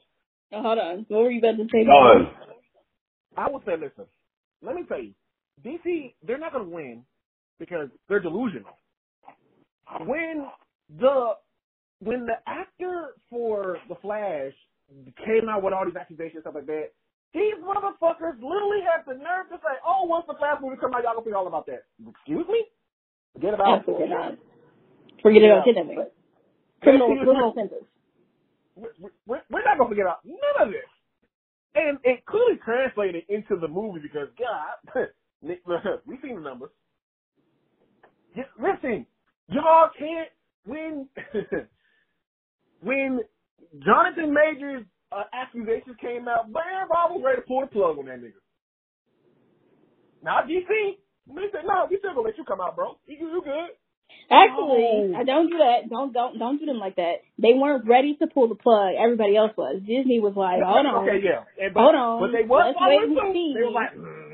[0.53, 1.07] Oh, hold on.
[1.09, 1.85] What were you about to say?
[1.85, 2.31] Done.
[3.37, 4.07] I would say, listen,
[4.63, 5.13] let me tell you,
[5.65, 7.05] DC, they're not going to win
[7.59, 8.79] because they're delusional.
[10.05, 10.47] When
[10.99, 11.33] the
[12.01, 14.53] when the actor for the Flash
[15.25, 16.93] came out with all these accusations and stuff like that,
[17.35, 21.03] these motherfuckers literally have the nerve to say, "Oh, once the Flash movie come out,
[21.05, 22.67] y'all gonna be all about that." Excuse me?
[23.35, 24.11] Forget about Absolutely it.
[24.11, 24.39] not.
[25.23, 26.07] Forget about kidnapping.
[26.83, 27.85] Criminal, We're- criminal offenses.
[28.77, 28.91] we're,
[29.27, 30.89] we're, we're not gonna forget about none of this.
[31.75, 35.07] And it clearly translated into the movie because God,
[35.43, 35.63] Nick,
[36.07, 36.71] we seen the numbers.
[38.61, 39.07] Listen,
[39.49, 40.29] y'all can't
[40.65, 41.09] when
[42.83, 43.21] when
[43.85, 48.07] Jonathan Majors uh, accusations came out, man, I was ready to pull the plug on
[48.07, 48.39] that nigga.
[50.23, 50.69] Now DC,
[51.29, 52.99] they said, no, we still gonna let you come out, bro.
[53.07, 53.71] You, you good?
[54.31, 55.15] Actually.
[55.17, 55.89] I don't do that.
[55.89, 57.25] Don't don't don't do them like that.
[57.39, 58.95] They weren't ready to pull the plug.
[58.99, 59.81] Everybody else was.
[59.81, 61.49] Disney was like, hold on, Okay, yeah.
[61.57, 62.21] And, but, Hold on.
[62.21, 63.55] But they was Let's wait and see.
[63.57, 64.29] They were like, mm.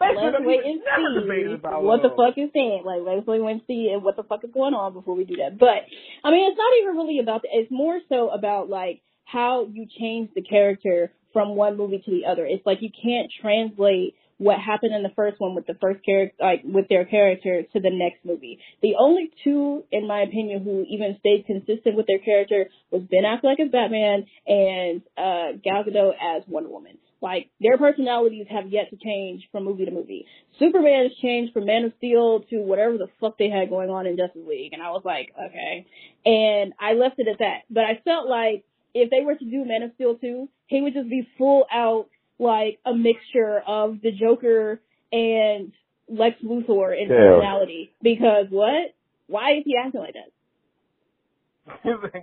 [0.00, 2.82] Let's wait and see about what the fuck is saying.
[2.86, 5.58] Like, let's wait and see what the fuck is going on before we do that.
[5.58, 5.90] But
[6.22, 7.42] I mean, it's not even really about.
[7.42, 12.10] The, it's more so about like how you change the character from one movie to
[12.10, 12.46] the other.
[12.46, 16.34] It's like you can't translate what happened in the first one with the first character,
[16.40, 18.60] like with their character, to the next movie.
[18.82, 23.24] The only two, in my opinion, who even stayed consistent with their character was Ben
[23.24, 26.98] Affleck as Batman and uh, Gal Gadot as Wonder Woman.
[27.20, 30.26] Like their personalities have yet to change from movie to movie.
[30.60, 34.06] Superman has changed from Man of Steel to whatever the fuck they had going on
[34.06, 35.86] in Justice League, and I was like, okay.
[36.24, 37.62] And I left it at that.
[37.70, 38.64] But I felt like
[38.94, 42.08] if they were to do Man of Steel 2, he would just be full out
[42.38, 44.80] like a mixture of the Joker
[45.12, 45.72] and
[46.08, 47.36] Lex Luthor in Yeah.
[47.36, 47.92] personality.
[48.02, 48.94] Because what?
[49.26, 52.12] Why is he acting like that?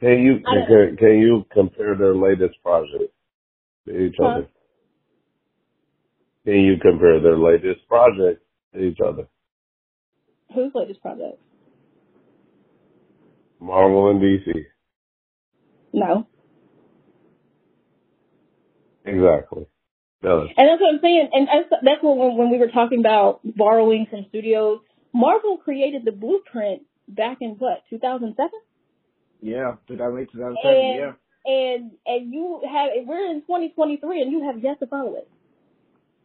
[0.00, 3.12] Can you can, can you compare their latest project
[3.86, 4.26] to each Huh?
[4.26, 4.48] other?
[6.44, 8.42] Can you compare their latest project
[8.74, 9.28] to each other?
[10.54, 11.38] Whose latest project?
[13.60, 14.52] Marvel and DC.
[15.94, 16.26] No.
[19.04, 19.66] Exactly.
[20.22, 20.48] No.
[20.56, 21.28] And that's what I'm saying.
[21.32, 24.80] And that's, that's what when, when we were talking about borrowing from studios,
[25.12, 28.50] Marvel created the blueprint back in what 2007,
[29.40, 31.12] Yeah, 2008, 2007, and yeah.
[31.44, 35.28] and and you have we're in 2023 and you have yet to follow it.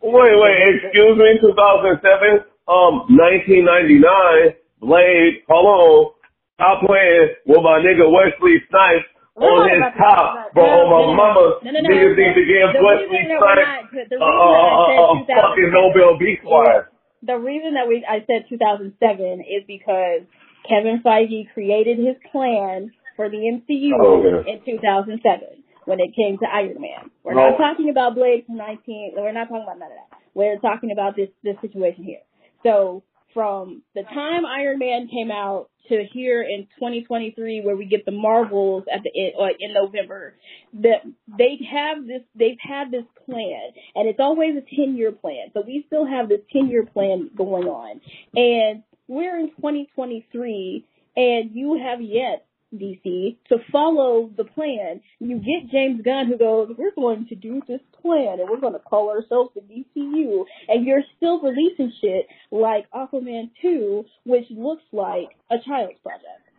[0.02, 6.16] Wait, wait, excuse me, 2007, um, 1999, Blade, hello,
[6.56, 10.54] stop playing with my nigga Wesley Snipes We're on his top, uh, that.
[10.54, 11.90] bro, on my no, no, mama, no, no, no.
[11.90, 15.04] niggas need to give The Wesley reason Snipes a, uh, reason a, that I a,
[15.04, 16.86] a said uh, fucking Nobel Peace Prize.
[17.24, 20.22] the reason that we I said 2007 is because
[20.68, 24.52] Kevin Feige created his plan for the MCU Oh, okay.
[24.52, 27.10] in 2007 when it came to Iron Man.
[27.24, 27.50] We're No.
[27.52, 29.14] not talking about Blade from 19.
[29.18, 30.20] We're not talking about none of that.
[30.36, 32.24] We're talking about this this situation here.
[32.64, 38.06] So from the time Iron Man came out to here in 2023, where we get
[38.06, 40.36] the Marvels at the end, like in November,
[40.82, 41.04] that
[41.38, 45.50] they have this, they've had this plan, and it's always a 10 year plan.
[45.54, 48.02] So we still have this 10 year plan going on,
[48.36, 55.02] and we're in 2023, and you have yet DC to follow the plan.
[55.20, 58.74] You get James Gunn who goes, we're going to do this plan and we're going
[58.74, 64.84] to call ourselves the DCU and you're still releasing shit like Aquaman 2 which looks
[64.92, 66.50] like a child's project.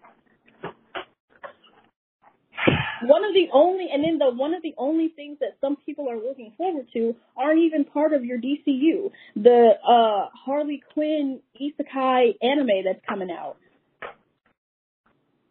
[3.03, 6.11] One of the only, and then the one of the only things that some people
[6.11, 9.11] are looking forward to aren't even part of your DCU.
[9.37, 13.57] The uh Harley Quinn isekai anime that's coming out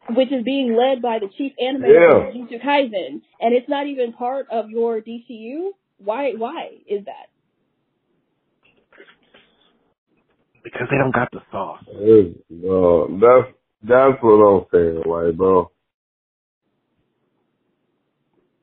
[0.10, 2.28] which is being led by the chief animator Yeah.
[2.28, 5.72] of Jujutsu Kaisen, and it's not even part of your DCU.
[5.98, 6.34] Why?
[6.34, 7.28] Why is that?
[10.64, 11.84] Because they don't got the sauce.
[11.88, 15.72] It's, uh, that's, that's what I'm saying, like, bro.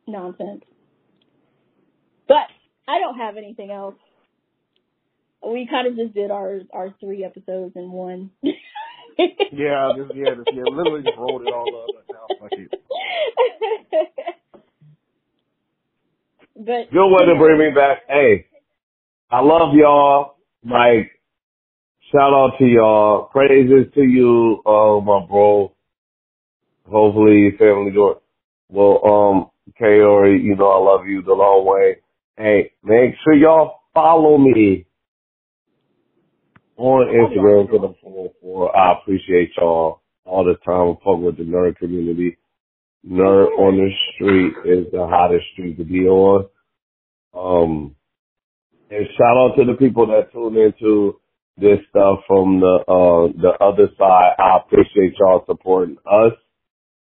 [0.06, 0.62] Nonsense.
[2.28, 2.46] But
[2.88, 3.94] I don't have anything else.
[5.46, 8.30] We kind of just did our our three episodes in one.
[9.18, 11.88] Yeah, just yeah, just, yeah, literally just rolled it all up.
[11.94, 12.70] Like, oh, fuck it.
[16.56, 17.98] but Good way to bring me back.
[18.08, 18.46] Hey,
[19.30, 20.36] I love y'all.
[20.64, 21.12] Like,
[22.12, 23.28] shout out to y'all.
[23.32, 25.72] Praises to you, uh, my bro.
[26.90, 28.20] Hopefully your family go.
[28.68, 29.50] Well, um,
[29.80, 31.96] Kaori, you know I love you the long way.
[32.36, 34.85] Hey, make sure y'all follow me
[36.76, 38.76] on Instagram for the 404.
[38.76, 40.88] I appreciate y'all all the time.
[40.88, 42.38] I'm fucking with the nerd community.
[43.08, 46.46] Nerd on the street is the hottest street to be on.
[47.34, 47.96] Um,
[48.90, 51.20] and shout out to the people that tune into
[51.58, 54.34] this stuff from the uh the other side.
[54.38, 56.32] I appreciate y'all supporting us,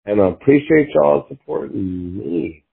[0.05, 2.64] and I appreciate y'all supporting me.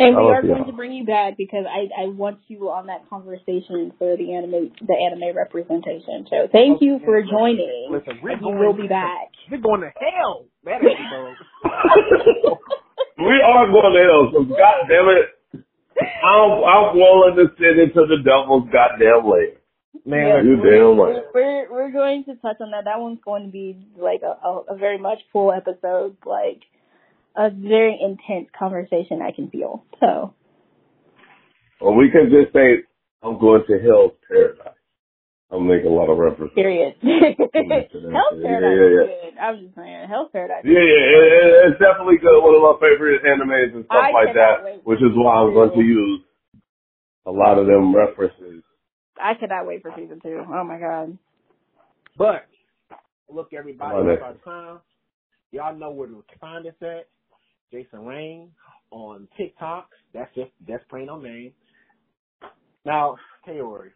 [0.00, 3.04] And we are going to bring you back because I, I want you on that
[3.10, 6.24] conversation for the anime the anime representation.
[6.30, 7.92] So thank you for joining.
[7.92, 9.28] Listen, we're and you going, will be back.
[9.50, 10.46] We're going to hell.
[10.64, 11.36] That episode.
[13.18, 15.36] we are going to hell, so god damn it.
[16.00, 19.60] I'm I'm willing to sit into the devil's goddamn lair.
[20.06, 21.22] Man, Yeah, you we're, damn right.
[21.34, 22.84] We're we're going to touch on that.
[22.84, 26.62] That one's going to be like a, a, a very much full episode, like
[27.46, 29.22] a very intense conversation.
[29.22, 30.34] I can feel so.
[31.80, 32.84] Or we could just say,
[33.22, 34.76] I'm going to hell's paradise.
[35.50, 36.54] I'll make a lot of references.
[36.54, 36.94] Period.
[37.02, 37.40] that.
[37.52, 39.06] Hell's Yeah, Paradise yeah, is yeah.
[39.08, 39.38] good.
[39.40, 40.62] I'm just saying, Hell's Paradise.
[40.64, 42.38] Yeah, yeah, it, it- it's definitely good.
[42.44, 45.52] One of my favorite animes and stuff I like that, wait which is why I'm
[45.54, 46.20] going to use
[47.26, 48.62] a lot of them references.
[49.20, 50.44] I cannot wait for season two.
[50.46, 51.18] Oh my god.
[52.16, 52.46] But
[53.28, 54.80] look, everybody, it's our time.
[55.52, 57.08] Y'all know where to find us at.
[57.70, 58.50] Jason Rain
[58.90, 59.88] on TikTok.
[60.14, 61.52] That's just that's plain old name.
[62.84, 63.16] Now,
[63.46, 63.90] Kaori,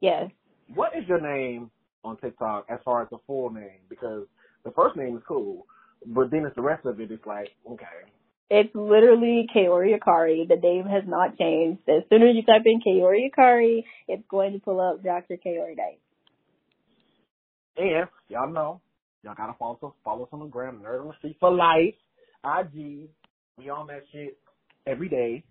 [0.00, 0.30] Yes.
[0.74, 1.70] what is your name
[2.04, 3.80] on TikTok as far as the full name?
[3.88, 4.26] Because
[4.64, 5.66] the first name is cool,
[6.06, 7.10] but then it's the rest of it.
[7.10, 7.86] It's like okay,
[8.50, 10.46] It's literally Kaori Akari.
[10.48, 11.80] The name has not changed.
[11.88, 15.36] As soon as you type in Kaori Akari, it's going to pull up Dr.
[15.44, 16.00] Kaori Knight.
[17.76, 18.80] and y'all know
[19.22, 21.94] y'all gotta follow follow us on the gram, Nerd on the Street for Life,
[22.44, 23.08] IG.
[23.58, 24.38] We on that shit
[24.86, 25.44] every day.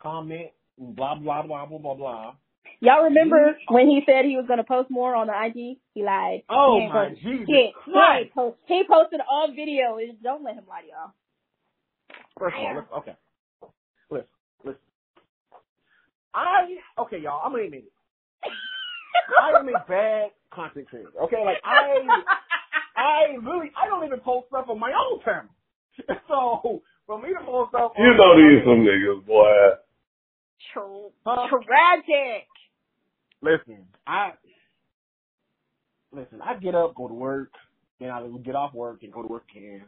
[0.00, 2.34] Comment, blah blah blah blah blah blah.
[2.80, 5.78] Y'all remember when he said he was going to post more on the IG?
[5.92, 6.42] He lied.
[6.48, 8.20] Oh he my post- Jesus He, he, Christ!
[8.24, 9.98] ain't post, he posted all video.
[10.22, 11.12] Don't let him lie to y'all.
[12.38, 13.16] First of all, okay.
[14.10, 14.26] Listen,
[14.64, 14.80] listen.
[16.32, 17.42] I okay, y'all.
[17.44, 17.92] I'm gonna admit it.
[19.40, 21.10] I am a bad content creator.
[21.24, 22.00] Okay, like I,
[22.96, 25.50] I really, I don't even post stuff on my own channel.
[26.28, 29.52] So for me to post stuff, You know these some niggas, boy.
[30.72, 31.48] Tra- Huh?
[31.48, 32.46] tragic.
[33.42, 34.32] Listen, I
[36.12, 36.40] listen.
[36.42, 37.52] I get up, go to work,
[37.98, 39.82] then I get off work and go to work again,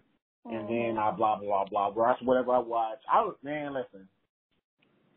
[0.46, 2.98] and then I blah blah blah watch whatever I watch.
[3.12, 4.08] I was man, listen.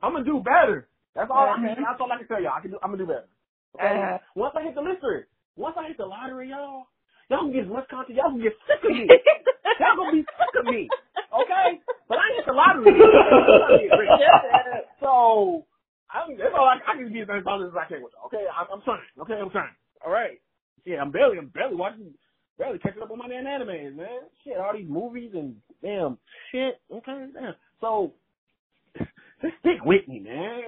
[0.04, 0.88] I'm gonna do better.
[1.16, 1.48] That's all.
[1.50, 2.54] I can, that's all I can tell y'all.
[2.58, 2.78] I can do.
[2.84, 3.28] I'm gonna do better.
[3.76, 3.88] Okay.
[3.96, 4.18] Uh-huh.
[4.36, 5.24] Once I hit the lottery,
[5.56, 6.88] once I hit the lottery, y'all,
[7.30, 8.18] y'all can get as much content.
[8.18, 9.08] Y'all can get sick of me.
[9.80, 10.90] y'all gonna be sick of me.
[11.34, 11.68] Okay.
[12.08, 12.94] But I hit the lottery.
[12.94, 14.10] I'm trying to get rich.
[15.00, 15.66] so
[16.12, 18.28] I'm, that's all I, I can be as honest as I can with y'all.
[18.28, 18.46] Okay.
[18.48, 19.02] I'm, I'm trying.
[19.22, 19.36] Okay.
[19.42, 19.76] I'm trying.
[20.06, 20.40] All right.
[20.86, 21.02] Yeah.
[21.02, 21.38] I'm barely.
[21.38, 22.14] I'm barely watching.
[22.58, 24.08] Barely catching up on my damn animes, man.
[24.44, 26.18] Shit, all these movies and damn
[26.52, 26.80] shit.
[26.90, 27.54] Okay, damn.
[27.82, 28.14] So
[28.98, 30.62] just stick with me, man.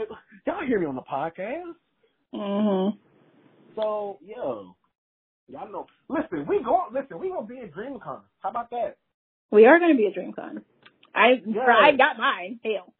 [0.45, 1.75] Y'all hear me on the podcast.
[2.33, 2.97] Mhm.
[3.75, 4.75] So, yo,
[5.57, 5.85] y'all know.
[6.09, 6.85] Listen, we go.
[6.93, 8.21] Listen, we gonna be at DreamCon.
[8.41, 8.97] How about that?
[9.51, 10.61] We are going to be at DreamCon.
[11.15, 11.61] I Yeah.
[11.65, 12.59] I got mine.
[12.63, 12.93] Hell.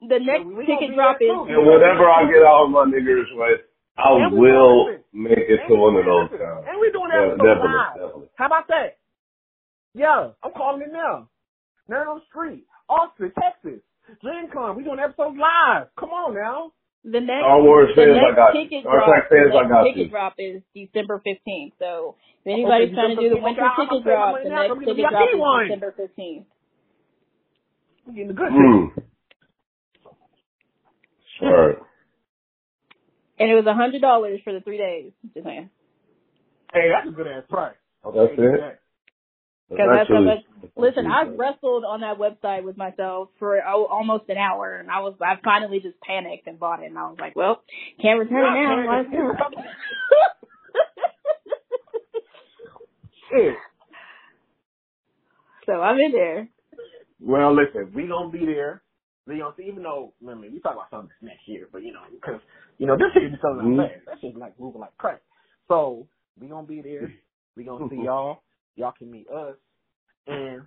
[0.00, 1.52] The next we gonna ticket be drop there is too.
[1.54, 3.54] And whenever I get out of my niggers way,
[3.98, 6.38] I And will make it to one of those it.
[6.38, 6.64] times.
[6.68, 7.94] And we doing Yeah, that definitely, live.
[7.94, 8.28] definitely.
[8.36, 8.98] How about that?
[9.94, 11.28] Yeah, I'm calling it now.
[11.90, 13.80] Nerd on the street, Austin, Texas,
[14.24, 14.76] DreamCon.
[14.76, 15.88] We doing episodes live.
[15.98, 16.72] Come on now.
[17.04, 18.62] The next Star Wars the fans, I next got you.
[18.64, 19.08] ticket Star drop.
[19.10, 20.08] Trek fans, I got ticket you.
[20.10, 21.74] drop is December fifteenth.
[21.78, 23.76] So if anybody's Okay, trying to do the winter 15th.
[23.90, 25.68] ticket drop, right the next I'm gonna ticket be a drop is.
[25.68, 26.46] December fifteenth.
[28.06, 28.62] We getting the good shit.
[28.62, 28.86] Mm.
[31.38, 31.70] Sure.
[33.38, 35.10] And it was a hundred dollars for the three days.
[35.34, 35.70] Just saying.
[36.72, 37.74] Hey, that's a good ass price.
[38.04, 38.80] That's Hey, it.
[39.72, 39.76] That.
[39.76, 41.38] Because that's, actually- that's, that's listen, actually I've good.
[41.38, 45.34] wrestled on that website with myself for oh, almost an hour, and I was I
[45.42, 47.62] finally just panicked and bought it, and I was like, well,
[48.00, 48.84] can't return it now.
[48.84, 49.66] Not it.
[53.30, 53.54] Shit.
[55.66, 56.48] so I'm in there.
[57.20, 58.82] Well, listen, we gonna be there.
[59.26, 61.92] We gonna see, even though, I mean, we talk about something next year, but you
[61.92, 62.40] know, because
[62.78, 63.78] you know, this shit be something Mhm.
[63.78, 64.06] like fast.
[64.06, 65.22] That shit's like moving like crack.
[65.68, 66.08] So
[66.40, 67.12] we gonna be there.
[67.56, 68.42] We gonna see y'all.
[68.76, 69.56] Y'all can meet us,
[70.26, 70.62] and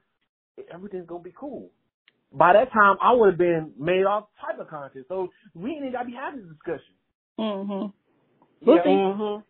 [0.74, 1.72] everything's gonna be cool.
[2.32, 5.80] By that time, I would have been made all type of content, so we ain't
[5.80, 6.94] even gotta be having this discussion.
[7.40, 7.94] Mhm.
[8.62, 8.90] We'll see.
[8.90, 9.44] mhm.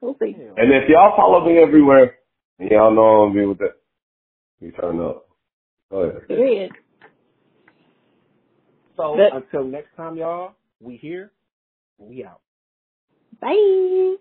[0.00, 0.34] We'll see.
[0.34, 2.18] And if y'all follow me everywhere,
[2.58, 3.76] and y'all know I'm gonna be with that,
[4.60, 5.26] you turn up.
[5.90, 6.28] Go ahead.
[6.28, 6.72] Period.
[8.96, 11.32] So But- until next time, y'all, we here,
[11.98, 12.40] we out.
[13.40, 14.16] Bye.